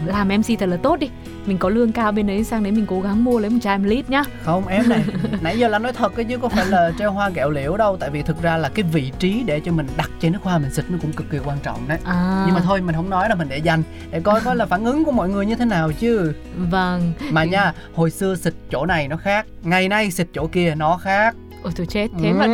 làm 0.06 0.28
MC 0.28 0.60
thật 0.60 0.66
là 0.70 0.78
tốt 0.78 1.00
đi. 1.00 1.10
Mình 1.46 1.58
có 1.58 1.70
lương 1.70 1.92
cao 1.92 2.12
bên 2.12 2.28
đấy 2.28 2.44
sang 2.44 2.64
đấy 2.64 2.72
mình 2.72 2.86
cố 2.86 3.02
gắng 3.02 3.24
mua 3.24 3.40
lấy 3.40 3.50
một 3.50 3.58
chai 3.62 3.78
một 3.78 3.86
lít 3.88 4.10
nhá. 4.10 4.24
Không 4.44 4.68
em 4.68 4.90
này 4.90 5.04
nãy 5.42 5.60
giờ 5.60 5.68
là 5.68 5.80
nói 5.80 5.94
thật 5.94 6.14
chứ 6.30 6.38
có 6.38 6.50
phải 6.50 6.66
là 6.66 6.92
treo 7.00 7.12
hoa 7.12 7.30
kẹo 7.30 7.50
liễu 7.50 7.78
đâu. 7.78 7.98
Tại 8.00 8.10
vì 8.10 8.22
thực 8.22 8.42
ra 8.42 8.58
là 8.58 8.70
cái 8.70 8.84
vị 8.84 9.12
trí 9.20 9.44
để 9.46 9.60
cho 9.60 9.72
mình 9.72 9.88
đặt 9.98 10.10
chai 10.20 10.32
nước 10.32 10.40
hoa 10.44 10.58
mình 10.58 10.74
xịt 10.74 10.86
nó 10.90 10.98
cũng 11.02 11.14
cực 11.14 11.30
kỳ 11.30 11.38
quan 11.46 11.58
trọng 11.64 11.88
đấy. 11.88 11.98
À. 12.04 12.44
Nhưng 12.46 12.56
mà 12.56 12.62
thôi 12.62 12.82
mình 12.82 12.96
không 12.96 13.10
nói 13.10 13.30
là 13.30 13.36
mình 13.36 13.50
để 13.50 13.58
dành 13.58 13.84
để 14.12 14.20
coi 14.20 14.42
coi 14.42 14.56
là 14.56 14.66
phản 14.66 14.86
ứng 14.86 15.06
của 15.06 15.12
mọi 15.12 15.30
người 15.30 15.46
như 15.46 15.56
thế 15.56 15.66
nào 15.66 15.92
chứ. 15.92 16.34
Vâng. 16.70 17.14
Mà 17.32 17.44
nha 17.44 17.74
hồi 17.96 18.12
xưa 18.12 18.36
xịt 18.36 18.54
chỗ 18.72 18.86
này 18.86 19.08
nó 19.08 19.18
khác 19.18 19.46
ngày 19.64 19.90
nay 19.90 20.12
xịt 20.12 20.28
chỗ 20.34 20.48
kia 20.48 20.76
nó 20.76 20.98
khác 20.98 21.36
ôi 21.64 21.74
tôi 21.76 21.86
chết. 21.86 22.08
Thế 22.22 22.34
mà 22.34 22.48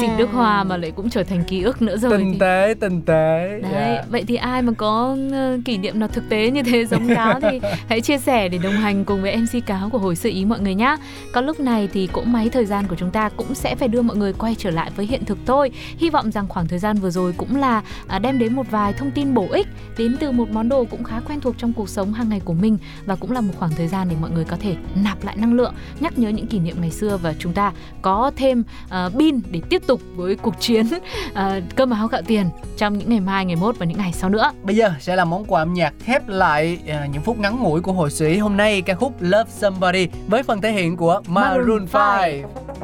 xịt 0.00 0.10
nước 0.18 0.28
hoa 0.32 0.64
mà 0.64 0.76
lại 0.76 0.90
cũng 0.90 1.10
trở 1.10 1.22
thành 1.22 1.44
ký 1.44 1.62
ức 1.62 1.82
nữa 1.82 1.96
rồi 1.96 2.18
tinh 2.18 2.32
thì... 2.32 2.38
tế 2.38 2.74
tinh 2.80 3.02
tế 3.02 3.60
Đấy, 3.62 3.72
Dạ. 3.72 4.04
vậy 4.08 4.24
thì 4.28 4.36
ai 4.36 4.62
mà 4.62 4.72
có 4.76 5.16
ờ, 5.32 5.58
kỷ 5.64 5.78
niệm 5.78 5.98
nào 6.00 6.08
thực 6.08 6.28
tế 6.28 6.50
như 6.50 6.62
thế 6.62 6.86
giống 6.86 7.14
cáo 7.14 7.40
thì 7.40 7.60
hãy 7.88 8.00
chia 8.00 8.18
sẻ 8.18 8.48
để 8.48 8.58
đồng 8.58 8.72
hành 8.72 9.04
cùng 9.04 9.22
với 9.22 9.36
MC 9.36 9.66
cáo 9.66 9.90
của 9.90 9.98
hồi 9.98 10.16
sự 10.16 10.30
ý 10.30 10.44
mọi 10.44 10.60
người 10.60 10.74
nhé. 10.74 10.96
Còn 11.32 11.46
lúc 11.46 11.60
này 11.60 11.88
thì 11.92 12.06
cỗ 12.06 12.22
máy 12.24 12.48
thời 12.48 12.66
gian 12.66 12.84
của 12.88 12.96
chúng 12.96 13.10
ta 13.10 13.28
cũng 13.28 13.54
sẽ 13.54 13.74
phải 13.74 13.88
đưa 13.88 14.02
mọi 14.02 14.16
người 14.16 14.32
quay 14.32 14.54
trở 14.58 14.70
lại 14.70 14.90
với 14.96 15.06
hiện 15.06 15.24
thực 15.24 15.38
thôi. 15.46 15.70
Hy 15.98 16.10
vọng 16.10 16.30
rằng 16.30 16.48
khoảng 16.48 16.68
thời 16.68 16.78
gian 16.78 16.96
vừa 16.96 17.10
rồi 17.10 17.34
cũng 17.36 17.56
là 17.56 17.82
à, 18.08 18.18
đem 18.18 18.38
đến 18.38 18.54
một 18.54 18.70
vài 18.70 18.92
thông 18.92 19.10
tin 19.10 19.34
bổ 19.34 19.46
ích 19.50 19.66
đến 19.98 20.16
từ 20.20 20.30
một 20.30 20.50
món 20.50 20.68
đồ 20.68 20.84
cũng 20.84 21.04
khá 21.04 21.20
quen 21.28 21.40
thuộc 21.40 21.54
trong 21.58 21.72
cuộc 21.72 21.88
sống 21.88 22.12
hàng 22.12 22.28
ngày 22.28 22.40
của 22.44 22.54
mình 22.54 22.78
và 23.06 23.16
cũng 23.16 23.30
là 23.32 23.40
một 23.40 23.52
khoảng 23.58 23.70
thời 23.76 23.88
gian 23.88 24.06
để 24.10 24.16
mọi 24.20 24.30
người 24.30 24.44
có 24.44 24.56
thể 24.60 24.74
nạp 25.04 25.24
lại 25.24 25.36
năng 25.36 25.54
lượng, 25.54 25.74
nhắc 26.00 26.18
nhớ 26.18 26.28
những 26.28 26.46
kỷ 26.46 26.58
niệm 26.58 26.76
ngày 26.80 26.90
xưa 26.90 27.16
và 27.22 27.34
chúng 27.38 27.52
ta 27.52 27.72
có 28.02 28.30
thêm 28.36 28.64
uh, 28.84 29.12
pin 29.18 29.40
để 29.50 29.60
tiếp 29.68 29.82
tục 29.86 29.89
với 30.16 30.36
cuộc 30.36 30.60
chiến 30.60 30.86
uh, 30.86 31.40
cơm 31.76 31.90
áo 31.90 32.08
gạo 32.08 32.22
tiền 32.26 32.50
trong 32.76 32.98
những 32.98 33.10
ngày 33.10 33.20
mai, 33.20 33.44
ngày 33.44 33.56
mốt 33.56 33.78
và 33.78 33.86
những 33.86 33.98
ngày 33.98 34.12
sau 34.12 34.30
nữa. 34.30 34.52
Bây 34.62 34.76
giờ 34.76 34.92
sẽ 35.00 35.16
là 35.16 35.24
món 35.24 35.44
quà 35.44 35.62
âm 35.62 35.74
nhạc 35.74 35.94
khép 36.04 36.28
lại 36.28 36.78
à, 36.88 37.06
những 37.12 37.22
phút 37.22 37.38
ngắn 37.38 37.62
ngủi 37.62 37.80
của 37.80 37.92
hồi 37.92 38.10
sĩ 38.10 38.38
hôm 38.38 38.56
nay 38.56 38.82
ca 38.82 38.94
khúc 38.94 39.14
Love 39.20 39.50
Somebody 39.50 40.08
với 40.28 40.42
phần 40.42 40.60
thể 40.60 40.72
hiện 40.72 40.96
của 40.96 41.22
Maroon 41.26 41.60
Maroon 41.60 41.86
5. 41.92 42.79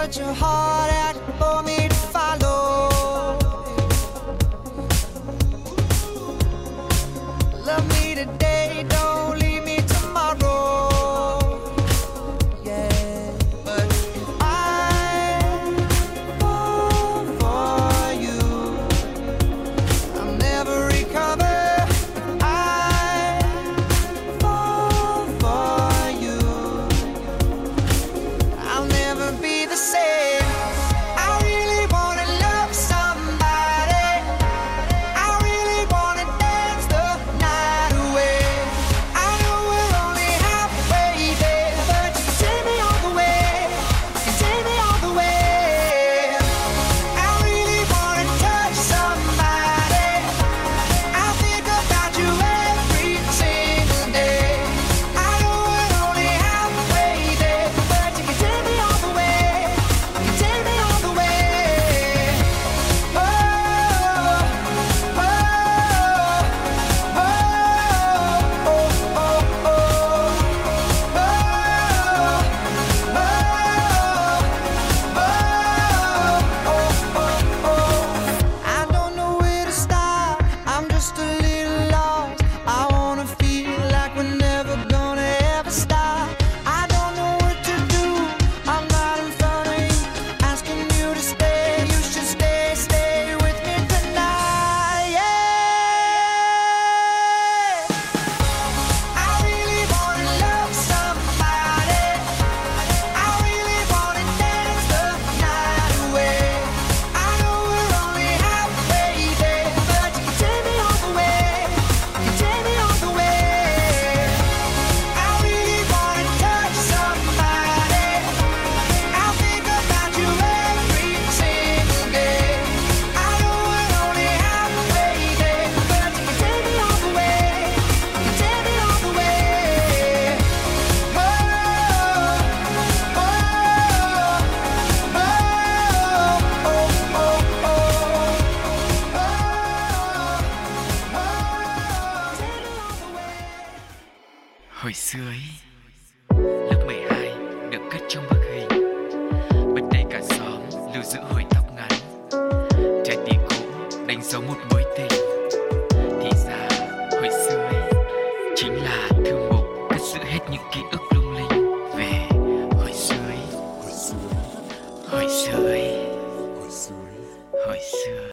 put 0.00 0.16
your 0.16 0.32
heart 0.32 0.90
out 0.92 1.16
for 1.38 1.62
me. 1.62 1.79